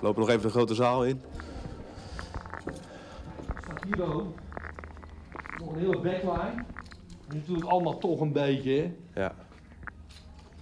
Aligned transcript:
Lopen 0.00 0.20
nog 0.20 0.30
even 0.30 0.42
de 0.42 0.50
grote 0.50 0.74
zaal 0.74 1.04
in. 1.04 1.22
Kilo. 3.80 4.32
Nog 5.58 5.72
een 5.72 5.78
hele 5.78 5.98
backline. 5.98 6.64
Dat 7.26 7.34
is 7.34 7.34
natuurlijk 7.34 7.68
allemaal 7.68 7.98
toch 7.98 8.20
een 8.20 8.32
beetje 8.32 8.70
hè? 8.72 9.20
Ja. 9.22 9.32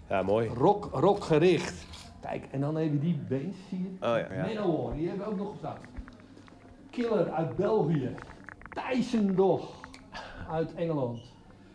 Ja, 0.09 0.23
mooi. 0.23 0.49
rock, 0.49 0.89
rockgericht. 0.93 1.87
Kijk, 2.21 2.47
en 2.51 2.61
dan 2.61 2.77
even 2.77 3.01
die 3.01 3.21
bands, 3.29 3.57
zie 3.69 3.83
je? 3.83 4.07
Oh 4.07 4.17
ja, 4.19 4.27
ja. 4.35 4.47
Manowar, 4.47 4.95
die 4.95 5.09
hebben 5.09 5.27
we 5.27 5.33
ook 5.33 5.39
nog 5.39 5.51
gestaan. 5.51 5.79
Killer 6.91 7.31
uit 7.31 7.57
België. 7.57 8.15
Tyson 8.71 9.35
Dog 9.35 9.81
uit 10.51 10.75
Engeland. 10.75 11.21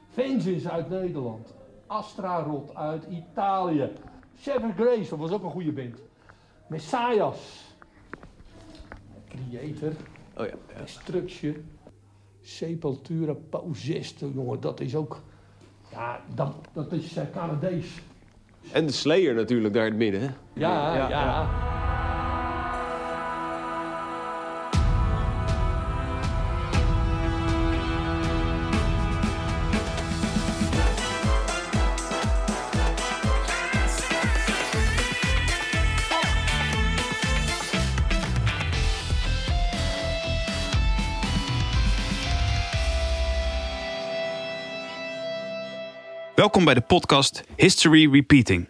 Vengeance 0.10 0.70
uit 0.70 0.90
Nederland. 0.90 1.54
Astra 1.88 2.40
Rot 2.40 2.76
uit 2.76 3.06
Italië. 3.10 3.92
Seven 4.36 4.74
Grace, 4.74 5.10
dat 5.10 5.20
was 5.20 5.32
ook 5.32 5.44
een 5.44 5.52
goede 5.52 5.72
band. 5.72 6.02
Messias. 6.74 7.38
Creator. 9.30 9.94
Oh 10.38 10.46
ja. 10.46 10.54
ja. 10.76 11.54
Sepultura 12.42 13.34
Pausesto, 13.50 14.32
jongen, 14.34 14.60
dat 14.60 14.80
is 14.80 14.96
ook... 14.96 15.22
Ja, 15.92 16.22
dat, 16.36 16.56
dat 16.74 16.92
is 16.92 17.16
eh, 17.16 17.24
Canadees. 17.34 18.02
En 18.72 18.86
de 18.86 18.92
Slayer 18.92 19.34
natuurlijk 19.34 19.74
daar 19.74 19.86
in 19.86 19.92
het 19.92 20.00
midden. 20.00 20.22
Hè? 20.22 20.28
Ja, 20.54 20.96
ja. 20.96 21.10
Ja, 21.10 21.73
Welkom 46.54 46.74
bij 46.74 46.82
de 46.84 46.88
podcast 46.88 47.44
History 47.56 48.12
Repeating. 48.12 48.70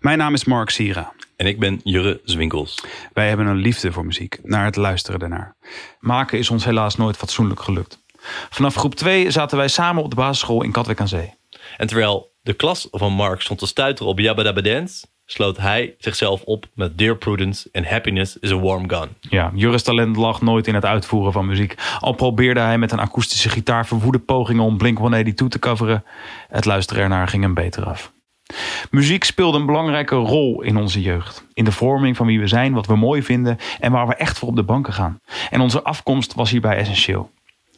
Mijn 0.00 0.18
naam 0.18 0.34
is 0.34 0.44
Mark 0.44 0.70
Sira. 0.70 1.12
En 1.36 1.46
ik 1.46 1.58
ben 1.58 1.80
Jurre 1.84 2.20
Zwinkels. 2.24 2.84
Wij 3.12 3.28
hebben 3.28 3.46
een 3.46 3.56
liefde 3.56 3.92
voor 3.92 4.04
muziek, 4.04 4.38
naar 4.42 4.64
het 4.64 4.76
luisteren 4.76 5.20
daarnaar. 5.20 5.56
Maken 6.00 6.38
is 6.38 6.50
ons 6.50 6.64
helaas 6.64 6.96
nooit 6.96 7.16
fatsoenlijk 7.16 7.60
gelukt. 7.60 8.04
Vanaf 8.50 8.74
groep 8.74 8.94
2 8.94 9.30
zaten 9.30 9.56
wij 9.56 9.68
samen 9.68 10.02
op 10.02 10.10
de 10.10 10.16
basisschool 10.16 10.62
in 10.62 10.72
Katwijk 10.72 11.00
aan 11.00 11.08
Zee. 11.08 11.34
En 11.76 11.86
terwijl 11.86 12.32
de 12.40 12.52
klas 12.52 12.88
van 12.90 13.12
Mark 13.12 13.40
stond 13.40 13.58
te 13.58 13.66
stuiteren 13.66 14.12
op 14.12 14.18
Jabba 14.18 14.42
Dabba 14.42 14.60
Dance, 14.60 15.06
sloot 15.32 15.56
hij 15.56 15.94
zichzelf 15.98 16.42
op 16.42 16.66
met 16.74 16.98
Dear 16.98 17.16
Prudence 17.16 17.68
and 17.72 17.86
Happiness 17.86 18.38
is 18.38 18.52
a 18.52 18.58
Warm 18.58 18.90
Gun. 18.90 19.08
Ja, 19.20 19.50
Juris 19.54 19.82
talent 19.82 20.16
lag 20.16 20.40
nooit 20.40 20.66
in 20.66 20.74
het 20.74 20.84
uitvoeren 20.84 21.32
van 21.32 21.46
muziek. 21.46 21.74
Al 22.00 22.12
probeerde 22.12 22.60
hij 22.60 22.78
met 22.78 22.92
een 22.92 22.98
akoestische 22.98 23.48
gitaar 23.48 23.86
verwoede 23.86 24.18
pogingen 24.18 24.64
om 24.64 24.78
Blink-182 24.78 25.48
te 25.48 25.58
coveren. 25.58 26.04
Het 26.48 26.64
luisteren 26.64 27.02
ernaar 27.02 27.28
ging 27.28 27.42
hem 27.42 27.54
beter 27.54 27.84
af. 27.84 28.12
Muziek 28.90 29.24
speelde 29.24 29.58
een 29.58 29.66
belangrijke 29.66 30.14
rol 30.14 30.62
in 30.62 30.76
onze 30.76 31.02
jeugd. 31.02 31.46
In 31.54 31.64
de 31.64 31.72
vorming 31.72 32.16
van 32.16 32.26
wie 32.26 32.40
we 32.40 32.46
zijn, 32.46 32.72
wat 32.72 32.86
we 32.86 32.96
mooi 32.96 33.22
vinden 33.22 33.58
en 33.80 33.92
waar 33.92 34.06
we 34.06 34.14
echt 34.14 34.38
voor 34.38 34.48
op 34.48 34.56
de 34.56 34.62
banken 34.62 34.92
gaan. 34.92 35.20
En 35.50 35.60
onze 35.60 35.82
afkomst 35.82 36.34
was 36.34 36.50
hierbij 36.50 36.76
essentieel. 36.76 37.30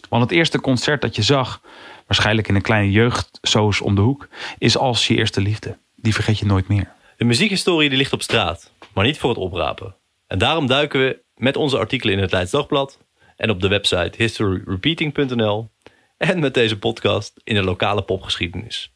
Want 0.09 0.23
het 0.23 0.33
eerste 0.33 0.61
concert 0.61 1.03
dat 1.03 1.17
je 1.17 1.23
zag, 1.23 1.61
waarschijnlijk 2.07 2.49
in 2.49 2.55
een 2.55 2.63
kleine 2.63 2.91
jeugdsoos 2.91 3.81
om 3.81 3.95
de 3.95 4.01
hoek, 4.01 4.29
is 4.59 4.77
als 4.77 5.07
je 5.07 5.17
eerste 5.17 5.41
liefde. 5.41 5.79
Die 5.97 6.15
vergeet 6.15 6.39
je 6.39 6.47
nooit 6.47 6.69
meer. 6.69 6.93
De 7.25 7.31
muziekhistorie 7.31 7.89
die 7.89 7.99
ligt 7.99 8.13
op 8.13 8.23
straat, 8.23 8.73
maar 8.95 9.05
niet 9.05 9.19
voor 9.19 9.31
het 9.31 9.39
oprapen. 9.39 9.97
En 10.27 10.39
daarom 10.39 10.67
duiken 10.67 11.01
we 11.01 11.23
met 11.37 11.57
onze 11.57 11.79
artikelen 11.79 12.15
in 12.15 12.21
het 12.21 12.33
Leids 12.33 12.51
Dagblad 12.51 12.99
en 13.37 13.51
op 13.51 13.61
de 13.61 13.69
website 13.69 14.13
historyrepeating.nl 14.17 15.71
en 16.17 16.41
met 16.41 16.55
deze 16.55 16.79
podcast 16.79 17.41
in 17.45 17.55
de 17.55 17.63
lokale 17.63 18.03
popgeschiedenis. 18.03 18.93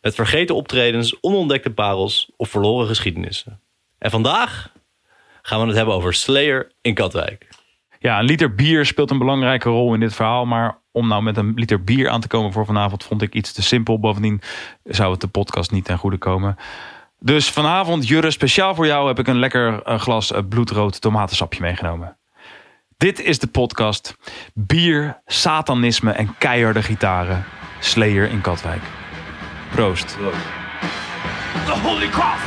Met 0.00 0.14
vergeten 0.14 0.54
optredens, 0.54 1.20
onontdekte 1.20 1.70
parels 1.70 2.30
of 2.36 2.48
verloren 2.50 2.86
geschiedenissen. 2.86 3.60
En 3.98 4.10
vandaag 4.10 4.72
gaan 5.42 5.60
we 5.60 5.66
het 5.66 5.76
hebben 5.76 5.94
over 5.94 6.14
Slayer 6.14 6.72
in 6.80 6.94
Katwijk. 6.94 7.48
Ja, 7.98 8.18
een 8.18 8.24
liter 8.24 8.54
bier 8.54 8.86
speelt 8.86 9.10
een 9.10 9.18
belangrijke 9.18 9.68
rol 9.68 9.94
in 9.94 10.00
dit 10.00 10.14
verhaal. 10.14 10.46
Maar 10.46 10.78
om 10.92 11.08
nou 11.08 11.22
met 11.22 11.36
een 11.36 11.52
liter 11.54 11.84
bier 11.84 12.08
aan 12.08 12.20
te 12.20 12.28
komen 12.28 12.52
voor 12.52 12.66
vanavond 12.66 13.04
vond 13.04 13.22
ik 13.22 13.34
iets 13.34 13.52
te 13.52 13.62
simpel. 13.62 13.98
Bovendien 13.98 14.40
zou 14.84 15.12
het 15.12 15.20
de 15.20 15.28
podcast 15.28 15.70
niet 15.70 15.84
ten 15.84 15.98
goede 15.98 16.18
komen. 16.18 16.56
Dus 17.22 17.50
vanavond, 17.50 18.08
Jurre, 18.08 18.30
speciaal 18.30 18.74
voor 18.74 18.86
jou 18.86 19.08
heb 19.08 19.18
ik 19.18 19.26
een 19.26 19.38
lekker 19.38 19.82
eh, 19.82 19.98
glas 19.98 20.32
eh, 20.32 20.40
bloedrood 20.48 21.00
tomatensapje 21.00 21.60
meegenomen. 21.60 22.16
Dit 22.96 23.20
is 23.20 23.38
de 23.38 23.46
podcast 23.46 24.16
Bier, 24.54 25.20
Satanisme 25.26 26.10
en 26.12 26.34
keiharde 26.38 26.82
gitaren. 26.82 27.44
Slayer 27.80 28.30
in 28.30 28.40
Katwijk. 28.40 28.82
Proost. 29.70 30.16
The 31.66 31.72
holy 31.72 32.08
cross, 32.08 32.40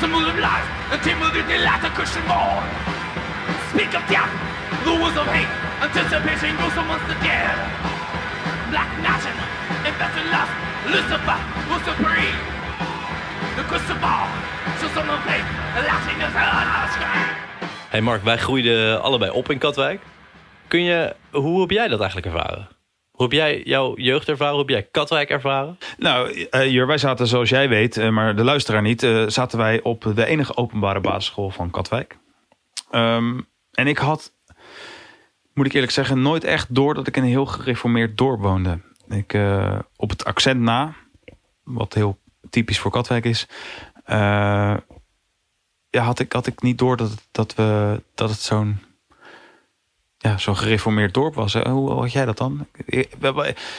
symbol 0.00 0.26
of 0.26 0.34
life, 0.34 0.66
the 0.90 0.98
they 1.46 1.58
light 1.58 1.80
the 1.80 1.90
Christian 1.94 2.26
born. 2.26 2.64
Speak 3.70 3.94
of 3.94 4.06
death, 4.08 4.30
the 4.84 4.90
words 4.90 5.18
of 5.18 5.26
hate, 5.26 5.52
anticipation 5.80 6.56
goes 6.56 6.76
amongst 6.76 7.06
the 7.06 7.18
dead. 7.22 7.56
Black 8.70 8.90
nation, 9.02 9.36
invested 9.84 10.26
lust, 10.30 10.52
Lucifer 10.92 11.38
was 11.68 11.82
supreme. 11.84 12.55
Hey 17.88 18.00
Mark, 18.00 18.22
wij 18.22 18.38
groeiden 18.38 19.02
allebei 19.02 19.30
op 19.30 19.50
in 19.50 19.58
Katwijk. 19.58 20.00
Kun 20.68 20.82
je, 20.82 21.14
hoe 21.30 21.60
heb 21.60 21.70
jij 21.70 21.88
dat 21.88 22.00
eigenlijk 22.00 22.34
ervaren? 22.34 22.68
Hoe 23.10 23.22
heb 23.22 23.32
jij 23.32 23.62
jouw 23.62 23.96
jeugd 23.96 24.28
ervaren? 24.28 24.52
Hoe 24.52 24.62
heb 24.62 24.70
jij 24.70 24.88
Katwijk 24.90 25.30
ervaren? 25.30 25.78
Nou, 25.98 26.46
eh, 26.50 26.70
Jur, 26.70 26.86
wij 26.86 26.98
zaten 26.98 27.26
zoals 27.26 27.48
jij 27.48 27.68
weet, 27.68 27.96
eh, 27.96 28.08
maar 28.08 28.36
de 28.36 28.44
luisteraar 28.44 28.82
niet, 28.82 29.02
eh, 29.02 29.24
zaten 29.26 29.58
wij 29.58 29.82
op 29.82 30.12
de 30.14 30.26
enige 30.26 30.56
openbare 30.56 31.00
basisschool 31.00 31.50
van 31.50 31.70
Katwijk. 31.70 32.18
Ehm, 32.90 33.40
en 33.72 33.86
ik 33.86 33.98
had, 33.98 34.32
moet 35.54 35.66
ik 35.66 35.72
eerlijk 35.72 35.92
zeggen, 35.92 36.22
nooit 36.22 36.44
echt 36.44 36.74
door 36.74 36.94
dat 36.94 37.06
ik 37.06 37.16
in 37.16 37.22
een 37.22 37.28
heel 37.28 37.46
gereformeerd 37.46 38.18
dorp 38.18 38.40
woonde. 38.40 38.80
Ik, 39.08 39.38
op 39.96 40.10
het 40.10 40.24
accent 40.24 40.60
na, 40.60 40.94
wat 41.64 41.94
heel 41.94 42.18
typisch 42.50 42.78
voor 42.78 42.90
Katwijk 42.90 43.24
is, 43.24 43.48
eh, 44.04 44.76
ja, 45.90 46.02
had, 46.02 46.18
ik, 46.18 46.32
had 46.32 46.46
ik 46.46 46.62
niet 46.62 46.78
door 46.78 46.96
dat, 46.96 47.26
dat, 47.30 47.54
we, 47.54 48.02
dat 48.14 48.30
het 48.30 48.40
zo'n 48.40 48.78
ja, 50.18 50.38
zo'n 50.38 50.56
gereformeerd 50.56 51.14
dorp 51.14 51.34
was. 51.34 51.54
Hoe 51.54 51.92
had 51.92 52.12
jij 52.12 52.24
dat 52.24 52.38
dan? 52.38 52.66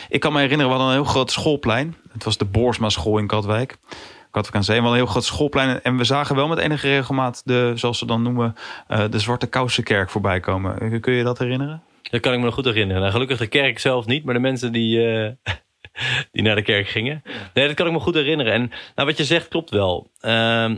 Ik, 0.09 0.19
kan 0.19 0.33
me 0.33 0.39
herinneren, 0.39 0.71
we 0.71 0.77
hadden 0.77 0.87
een 0.87 1.01
heel 1.03 1.11
groot 1.11 1.31
schoolplein. 1.31 1.95
Het 2.11 2.23
was 2.23 2.37
de 2.37 2.45
Boersma 2.45 2.89
school 2.89 3.17
in 3.17 3.27
Katwijk. 3.27 3.77
Katwijk 4.31 4.55
aan 4.55 4.63
Zee. 4.63 4.75
We 4.75 4.81
hadden 4.81 4.99
een 4.99 5.05
heel 5.05 5.13
groot 5.13 5.25
schoolplein. 5.25 5.81
En 5.81 5.97
we 5.97 6.03
zagen 6.03 6.35
wel 6.35 6.47
met 6.47 6.57
enige 6.57 6.87
regelmaat 6.87 7.41
de, 7.45 7.71
zoals 7.75 7.97
ze 7.97 8.05
dan 8.05 8.21
noemen, 8.21 8.55
eh, 8.87 9.03
de 9.09 9.19
Zwarte 9.19 9.47
Kousenkerk 9.47 10.09
voorbij 10.09 10.39
komen. 10.39 10.99
Kun 11.01 11.13
je 11.13 11.23
dat 11.23 11.39
herinneren? 11.39 11.83
Dat 12.01 12.21
kan 12.21 12.33
ik 12.33 12.39
me 12.39 12.45
nog 12.45 12.53
goed 12.53 12.65
herinneren. 12.65 13.01
Nou, 13.01 13.13
gelukkig 13.13 13.37
de 13.37 13.47
kerk 13.47 13.79
zelf 13.79 14.05
niet, 14.05 14.23
maar 14.23 14.33
de 14.33 14.39
mensen 14.39 14.71
die, 14.71 15.11
eh, 15.11 15.53
die 16.31 16.43
naar 16.43 16.55
de 16.55 16.61
kerk 16.61 16.87
gingen. 16.87 17.23
Nee, 17.53 17.67
dat 17.67 17.75
kan 17.75 17.87
ik 17.87 17.93
me 17.93 17.99
goed 17.99 18.15
herinneren. 18.15 18.53
En 18.53 18.71
nou, 18.95 19.07
wat 19.07 19.17
je 19.17 19.23
zegt 19.23 19.47
klopt 19.47 19.69
wel. 19.69 20.11
Ehm, 20.19 20.77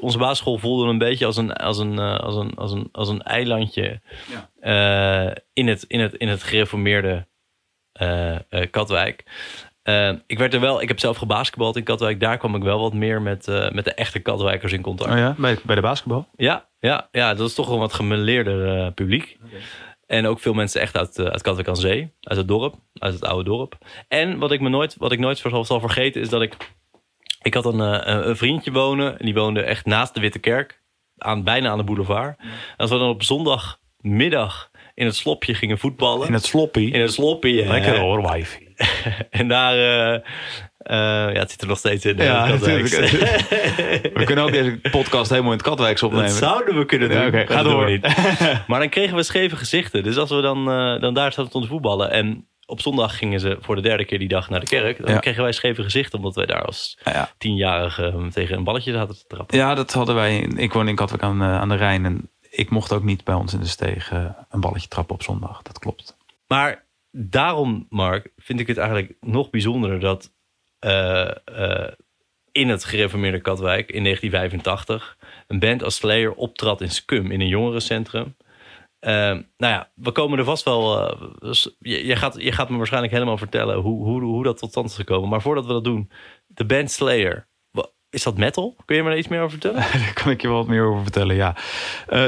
onze 0.00 0.18
basisschool 0.18 0.58
voelde 0.58 0.88
een 0.88 0.98
beetje 0.98 1.26
als 1.26 1.36
een, 1.36 1.52
als 1.52 1.78
een, 1.78 1.98
eh, 1.98 2.18
als 2.18 2.36
een, 2.36 2.54
als 2.54 2.72
een, 2.72 2.88
als 2.92 3.08
een 3.08 3.22
eilandje 3.22 4.00
eh, 4.60 5.30
in, 5.52 5.68
het, 5.68 5.82
in, 5.82 6.00
het, 6.00 6.14
in 6.14 6.28
het 6.28 6.42
gereformeerde 6.42 7.26
eh, 7.92 8.34
eh, 8.34 8.70
Katwijk. 8.70 9.24
Eh, 9.86 10.12
ik 10.26 10.38
werd 10.38 10.54
er 10.54 10.60
wel, 10.60 10.82
ik 10.82 10.88
heb 10.88 10.98
zelf 10.98 11.16
gebasketbald 11.16 11.76
in 11.76 11.82
Katwijk. 11.82 12.20
Daar 12.20 12.38
kwam 12.38 12.54
ik 12.54 12.62
wel 12.62 12.80
wat 12.80 12.92
meer 12.92 13.22
met, 13.22 13.48
eh, 13.48 13.70
met 13.70 13.84
de 13.84 13.94
echte 13.94 14.18
Katwijkers 14.18 14.72
in 14.72 14.82
contact. 14.82 15.10
Oh 15.10 15.18
ja, 15.18 15.34
bij, 15.38 15.58
bij 15.62 15.74
de 15.74 15.80
basketbal? 15.80 16.28
Ja, 16.36 16.68
ja, 16.78 17.08
ja, 17.12 17.34
dat 17.34 17.48
is 17.48 17.54
toch 17.54 17.68
een 17.68 17.78
wat 17.78 17.92
gemeleerder 17.92 18.78
eh, 18.78 18.92
publiek. 18.94 19.38
En 20.06 20.26
ook 20.26 20.40
veel 20.40 20.52
mensen 20.54 20.80
echt 20.80 20.96
uit, 20.96 21.18
eh, 21.18 21.26
uit 21.26 21.42
Katwijk 21.42 21.68
aan 21.68 21.76
Zee, 21.76 22.12
uit 22.20 22.38
het 22.38 22.48
dorp, 22.48 22.74
uit 22.94 23.14
het 23.14 23.24
oude 23.24 23.44
dorp. 23.50 23.78
En 24.08 24.38
wat 24.38 24.52
ik, 24.52 24.60
me 24.60 24.68
nooit, 24.68 24.96
wat 24.98 25.12
ik 25.12 25.18
nooit 25.18 25.42
zal, 25.62 25.80
vergeten 25.80 26.20
is 26.20 26.28
dat 26.28 26.42
ik... 26.42 26.56
Ik 27.42 27.54
had 27.54 27.64
een, 27.64 27.80
eh, 27.80 28.14
een- 28.14 28.28
een 28.28 28.36
vriendje 28.36 28.72
wonen, 28.72 29.18
en 29.18 29.24
die 29.24 29.34
woonde 29.34 29.62
echt 29.62 29.86
naast 29.86 30.14
de 30.14 30.20
Witte 30.20 30.38
Kerk. 30.38 30.82
Aan, 31.18 31.42
bijna 31.44 31.70
aan 31.70 31.78
de 31.78 31.84
boulevard. 31.84 32.38
En 32.38 32.46
als 32.76 32.90
we 32.90 32.98
dan 32.98 33.08
op 33.08 33.22
zondagmiddag 33.22 34.70
in 34.94 35.04
het 35.06 35.16
slopje 35.16 35.54
gingen 35.54 35.78
voetballen. 35.78 36.26
In 36.26 36.32
het 36.32 36.44
sloppy. 36.44 36.80
in 36.92 37.00
het 37.00 37.12
sloppy. 37.12 37.60
eh, 37.60 37.68
Lekker 37.68 37.98
hoor, 37.98 38.32
wifi. 38.32 38.65
En 39.30 39.48
daar... 39.48 39.72
eh, 39.74 40.14
eh, 40.78 41.34
ja, 41.34 41.38
het 41.40 41.50
zit 41.50 41.60
er 41.62 41.66
nog 41.68 41.78
steeds 41.78 42.04
in. 42.04 42.16
Ja, 42.16 42.48
Katwijks. 42.48 42.90
We 42.98 44.22
kunnen 44.24 44.44
ook 44.44 44.52
deze 44.52 44.78
podcast 44.90 45.30
helemaal 45.30 45.52
in 45.52 45.58
het 45.58 45.66
Katwijks 45.66 46.02
opnemen. 46.02 46.26
Dat 46.28 46.36
zouden 46.36 46.78
we 46.78 46.84
kunnen 46.86 47.08
doen. 47.08 47.40
Ja, 47.40 47.46
ga 47.46 47.62
door. 47.62 47.90
niet. 47.90 48.06
Maar 48.66 48.78
dan 48.80 48.88
kregen 48.88 49.16
we 49.16 49.22
scheve 49.22 49.56
gezichten. 49.56 50.02
Dus 50.02 50.16
als 50.16 50.30
we 50.30 50.40
dan, 50.40 50.70
eh, 50.70 51.00
dan 51.00 51.14
daar 51.14 51.32
zaten 51.32 51.60
te 51.60 51.66
voetballen. 51.66 52.10
En 52.10 52.48
op 52.66 52.80
zondag 52.80 53.18
gingen 53.18 53.40
ze 53.40 53.56
voor 53.60 53.74
de 53.76 53.82
derde 53.82 54.04
keer 54.04 54.18
die 54.18 54.28
dag 54.28 54.50
naar 54.50 54.60
de 54.60 54.66
kerk. 54.66 55.04
Dan 55.04 55.14
Ja. 55.14 55.18
kregen 55.20 55.42
wij 55.42 55.52
scheve 55.52 55.82
gezichten. 55.82 56.18
Omdat 56.18 56.34
wij 56.34 56.46
daar 56.46 56.64
als 56.64 56.98
Ja. 57.04 57.30
tienjarige 57.38 58.28
tegen 58.32 58.56
een 58.56 58.64
balletje 58.64 58.92
zaten 58.92 59.14
te 59.14 59.24
trappen. 59.28 59.58
Ja, 59.58 59.74
dat 59.74 59.92
hadden 59.92 60.14
wij. 60.14 60.38
Ik 60.38 60.72
woon 60.72 60.88
in 60.88 60.94
Katwijk 60.94 61.22
aan, 61.22 61.42
aan 61.42 61.68
de 61.68 61.76
Rijn. 61.76 62.04
En 62.04 62.30
ik 62.50 62.70
mocht 62.70 62.92
ook 62.92 63.04
niet 63.04 63.24
bij 63.24 63.34
ons 63.34 63.54
in 63.54 63.60
de 63.60 63.66
steeg 63.66 64.10
een 64.50 64.60
balletje 64.60 64.88
trappen 64.88 65.14
op 65.14 65.22
zondag. 65.22 65.62
Dat 65.62 65.78
klopt. 65.78 66.16
Maar 66.46 66.84
daarom, 67.18 67.86
Mark, 67.88 68.32
vind 68.36 68.60
ik 68.60 68.66
het 68.66 68.76
eigenlijk 68.76 69.16
nog 69.20 69.50
bijzonderer 69.50 70.00
dat 70.00 70.32
eh, 70.78 71.30
eh, 71.44 71.92
in 72.52 72.68
het 72.68 72.84
gereformeerde 72.84 73.40
Katwijk 73.40 73.90
in 73.90 74.02
1985 74.02 75.18
een 75.46 75.58
band 75.58 75.82
als 75.82 75.96
Slayer 75.96 76.34
optrad 76.34 76.80
in 76.80 76.90
Scum 76.90 77.30
in 77.30 77.40
een 77.40 77.48
jongerencentrum. 77.48 78.36
Eh, 78.98 79.12
nou 79.56 79.72
ja, 79.72 79.90
we 79.94 80.12
komen 80.12 80.38
er 80.38 80.44
vast 80.44 80.64
wel. 80.64 81.10
eh, 81.10 81.22
dus 81.38 81.76
je, 81.78 82.16
gaat, 82.16 82.34
je 82.38 82.52
gaat 82.52 82.68
me 82.68 82.76
waarschijnlijk 82.76 83.12
helemaal 83.12 83.38
vertellen 83.38 83.76
hoe, 83.76 84.04
hoe, 84.04 84.22
hoe 84.22 84.44
dat 84.44 84.58
tot 84.58 84.70
stand 84.70 84.90
is 84.90 84.96
gekomen. 84.96 85.28
Maar 85.28 85.42
voordat 85.42 85.66
we 85.66 85.72
dat 85.72 85.84
doen, 85.84 86.10
de 86.46 86.64
band 86.64 86.90
Slayer. 86.90 87.48
Is 88.10 88.22
dat 88.22 88.36
metal? 88.36 88.76
Kun 88.84 88.96
je 88.96 89.02
me 89.02 89.08
daar 89.08 89.18
iets 89.18 89.28
meer 89.28 89.40
over 89.40 89.50
vertellen? 89.50 89.80
Daar 90.02 90.12
kan 90.22 90.32
ik 90.32 90.40
je 90.40 90.48
wel 90.48 90.56
wat 90.56 90.66
meer 90.66 90.84
over 90.84 91.02
vertellen, 91.02 91.36
ja. 91.36 91.56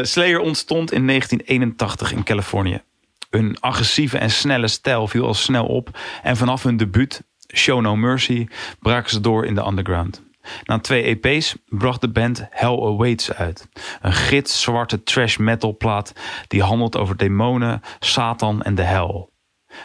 Slayer 0.03 0.41
ontstond 0.41 0.93
in 0.93 1.07
1981 1.07 2.13
in 2.13 2.25
Californië. 2.25 2.83
Hun 3.31 3.61
agressieve 3.61 4.19
en 4.19 4.31
snelle 4.31 4.69
stijl 4.69 5.09
viel 5.09 5.27
al 5.27 5.35
snel 5.35 5.67
op. 5.67 5.99
En 6.23 6.37
vanaf 6.37 6.63
hun 6.63 6.77
debuut, 6.77 7.23
Show 7.55 7.81
No 7.81 7.97
Mercy, 7.97 8.47
braken 8.81 9.11
ze 9.11 9.21
door 9.21 9.47
in 9.47 9.55
de 9.55 9.67
underground. 9.67 10.27
Na 10.65 10.79
twee 10.79 11.03
EP's 11.03 11.57
bracht 11.67 12.01
de 12.01 12.09
band 12.09 12.47
Hell 12.51 12.83
Awaits 12.83 13.33
uit. 13.33 13.69
Een 14.01 14.13
gitzwarte 14.13 15.03
trash 15.03 15.37
metal 15.37 15.77
plaat 15.77 16.13
die 16.47 16.63
handelt 16.63 16.97
over 16.97 17.17
demonen, 17.17 17.81
Satan 17.99 18.63
en 18.63 18.75
de 18.75 18.83
hel. 18.83 19.33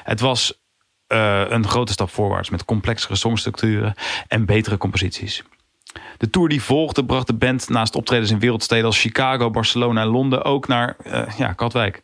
Het 0.04 0.20
was 0.20 0.62
eh, 1.08 1.44
een 1.48 1.68
grote 1.68 1.92
stap 1.92 2.10
voorwaarts 2.10 2.50
met 2.50 2.66
complexere 2.66 3.16
songstructuren 3.16 3.94
en 4.28 4.46
betere 4.46 4.78
composities. 4.78 5.44
De 6.18 6.30
tour 6.30 6.50
die 6.50 6.62
volgde 6.62 7.06
bracht 7.06 7.28
de 7.28 7.34
band 7.34 7.70
naast 7.70 7.96
optredens 7.96 8.32
in 8.32 8.40
wereldsteden 8.40 8.86
als 8.86 9.00
Chicago, 9.00 9.50
Barcelona 9.50 10.02
en 10.02 10.08
Londen 10.08 10.44
ook 10.44 10.68
naar 10.68 10.96
eh, 11.04 11.38
ja, 11.38 11.54
Katwijk. 11.54 12.02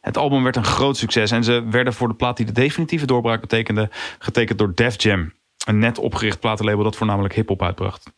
Het 0.00 0.16
album 0.16 0.42
werd 0.42 0.56
een 0.56 0.64
groot 0.64 0.96
succes 0.96 1.30
en 1.30 1.44
ze 1.44 1.64
werden 1.70 1.92
voor 1.92 2.08
de 2.08 2.14
plaat 2.14 2.36
die 2.36 2.46
de 2.46 2.52
definitieve 2.52 3.06
doorbraak 3.06 3.40
betekende 3.40 3.88
getekend 4.18 4.58
door 4.58 4.74
Def 4.74 5.02
Jam. 5.02 5.32
Een 5.66 5.78
net 5.78 5.98
opgericht 5.98 6.40
platenlabel 6.40 6.84
dat 6.84 6.96
voornamelijk 6.96 7.34
hip-hop 7.34 7.62
uitbracht. 7.62 8.12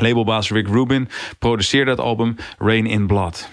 Labelbaas 0.00 0.50
Rick 0.50 0.68
Rubin 0.68 1.08
produceerde 1.38 1.90
het 1.90 2.00
album 2.00 2.36
Rain 2.58 2.86
in 2.86 3.06
Blood. 3.06 3.48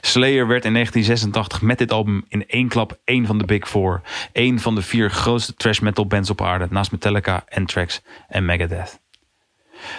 Slayer 0.00 0.46
werd 0.46 0.64
in 0.64 0.72
1986 0.72 1.62
met 1.62 1.78
dit 1.78 1.92
album 1.92 2.24
in 2.28 2.46
één 2.46 2.68
klap 2.68 2.98
één 3.04 3.26
van 3.26 3.38
de 3.38 3.44
Big 3.44 3.68
Four. 3.68 4.00
Eén 4.32 4.60
van 4.60 4.74
de 4.74 4.82
vier 4.82 5.10
grootste 5.10 5.54
thrash 5.54 5.78
metal 5.78 6.06
bands 6.06 6.30
op 6.30 6.42
aarde, 6.42 6.66
naast 6.70 6.92
Metallica, 6.92 7.44
Anthrax 7.48 8.02
en 8.28 8.44
Megadeth. 8.44 9.00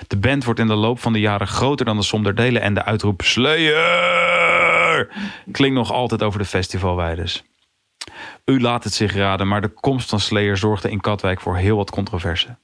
De 0.08 0.18
band 0.18 0.44
wordt 0.44 0.60
in 0.60 0.68
de 0.68 0.74
loop 0.74 1.00
van 1.00 1.14
de 1.14 1.20
jaren 1.20 1.48
groter 1.48 1.86
dan 1.86 1.98
de 1.98 2.04
som 2.04 2.24
der 2.24 2.36
delen 2.36 2.62
en 2.62 2.74
de 2.74 2.86
uitroep 2.86 3.22
Slayer 3.22 4.49
klinkt 5.52 5.78
nog 5.78 5.92
altijd 5.92 6.24
over 6.24 6.40
de 6.40 6.46
festivalweiders. 6.46 7.44
U 8.46 8.62
laat 8.62 8.84
het 8.84 8.94
zich 8.94 9.14
raden, 9.14 9.48
maar 9.48 9.62
de 9.62 9.68
komst 9.68 10.10
van 10.10 10.20
Slayer 10.20 10.58
zorgde 10.58 10.92
in 10.92 11.02
Katwijk 11.02 11.42
voor 11.42 11.56
heel 11.56 11.78
wat 11.78 11.92
controverse. 11.92 12.58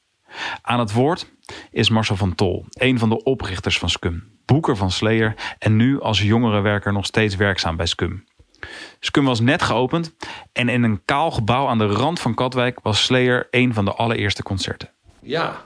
Aan 0.62 0.80
het 0.80 0.92
woord 0.92 1.32
is 1.72 1.90
Marcel 1.90 2.16
van 2.16 2.36
Tol, 2.36 2.66
een 2.70 3.00
van 3.00 3.10
de 3.10 3.24
oprichters 3.24 3.78
van 3.78 3.90
Scum, 3.90 4.40
boeker 4.46 4.78
van 4.78 4.92
Slayer 4.92 5.56
en 5.60 5.76
nu 5.76 6.02
als 6.02 6.22
jongerenwerker 6.22 6.94
nog 6.94 7.06
steeds 7.06 7.36
werkzaam 7.36 7.76
bij 7.76 7.86
Scum. 7.86 8.24
Scum 9.00 9.26
was 9.26 9.40
net 9.40 9.62
geopend 9.62 10.16
en 10.54 10.70
in 10.70 10.84
een 10.84 11.06
kaal 11.06 11.32
gebouw 11.32 11.68
aan 11.68 11.78
de 11.78 11.86
rand 11.86 12.20
van 12.20 12.34
Katwijk 12.34 12.80
was 12.82 13.04
Slayer 13.04 13.48
een 13.52 13.74
van 13.74 13.86
de 13.86 13.94
allereerste 13.94 14.44
concerten. 14.44 14.90
Ja, 15.22 15.64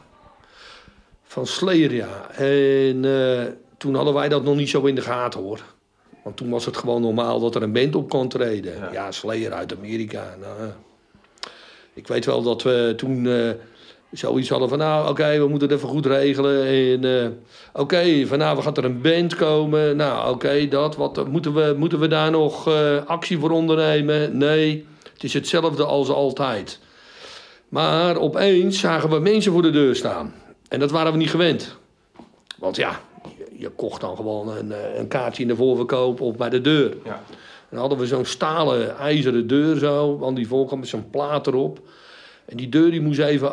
van 1.24 1.48
Slayer, 1.48 1.94
ja. 1.94 2.30
En 2.30 3.06
eh, 3.06 3.46
toen 3.78 3.96
hadden 3.96 4.14
wij 4.14 4.30
dat 4.30 4.44
nog 4.44 4.56
niet 4.56 4.70
zo 4.70 4.86
in 4.86 4.96
de 4.96 5.02
gaten, 5.02 5.40
hoor. 5.40 5.60
Want 6.30 6.42
toen 6.42 6.50
was 6.50 6.66
het 6.66 6.78
gewoon 6.78 7.02
normaal 7.02 7.40
dat 7.40 7.56
er 7.56 7.64
een 7.64 7.72
band 7.72 7.96
op 7.96 8.10
kon 8.10 8.28
treden. 8.28 8.74
Ja, 8.92 9.12
Slayer 9.12 9.54
uit 9.54 9.78
Amerika. 9.78 10.36
Nou, 10.40 10.72
ik 11.94 12.08
weet 12.08 12.26
wel 12.26 12.42
dat 12.42 12.64
we 12.64 12.94
toen 12.98 13.28
eh, 13.28 13.50
zoiets 14.12 14.50
hadden 14.50 14.70
van... 14.70 14.78
nou, 14.78 15.10
oké, 15.10 15.38
we 15.38 15.48
moeten 15.48 15.68
het 15.68 15.78
even 15.78 15.90
goed 15.90 16.06
regelen. 16.06 16.66
En 16.66 17.24
eh, 17.24 17.30
oké, 17.74 18.26
vanavond 18.26 18.66
gaat 18.66 18.78
er 18.78 18.86
een 18.86 19.02
band 19.02 19.36
komen. 19.36 19.96
Nou, 19.96 20.34
oké, 20.34 20.68
dat. 20.68 20.96
Wat, 20.96 21.28
moeten, 21.28 21.54
we, 21.54 21.76
moeten 21.78 22.00
we 22.00 22.08
daar 22.08 22.32
nog 22.32 22.68
eh, 22.68 23.06
actie 23.06 23.40
voor 23.40 23.52
ondernemen? 23.52 24.38
Nee, 24.38 24.86
het 25.14 25.24
is 25.24 25.34
hetzelfde 25.34 25.86
als 25.86 26.10
altijd. 26.10 26.80
Maar 27.70 28.18
opeens 28.18 28.80
zagen 28.80 29.10
we 29.10 29.20
mensen 29.20 29.52
voor 29.52 29.62
de 29.62 29.72
deur 29.72 29.96
staan. 29.96 30.34
En 30.68 30.80
dat 30.80 30.92
waren 30.92 31.12
we 31.12 31.18
niet 31.18 31.30
gewend. 31.30 31.78
Want 32.58 32.76
ja, 32.76 33.00
je, 33.60 33.70
kocht 33.70 34.02
dan 34.02 34.16
gewoon 34.16 34.50
een, 34.50 34.72
eh, 34.72 34.98
een 34.98 35.08
kaartje 35.08 35.42
in 35.42 35.48
de 35.48 35.56
voorverkoop 35.56 36.22
of 36.22 36.36
bij 36.36 36.50
de 36.50 36.62
deur. 36.62 36.98
Ja. 37.04 37.24
Dan 37.70 37.80
hadden 37.80 37.98
we 37.98 38.08
zo'n 38.08 38.26
stalen, 38.26 38.98
ijzeren 38.98 39.48
deur 39.48 39.78
zo, 39.78 40.18
want 40.18 40.36
die 40.36 40.48
voorkant 40.48 40.80
met 40.80 40.90
zo'n 40.90 41.10
plaat 41.10 41.48
erop. 41.48 41.80
En 42.46 42.58
die 42.58 42.70
deur 42.70 42.92
die 42.92 43.02
moest 43.02 43.20
even 43.20 43.52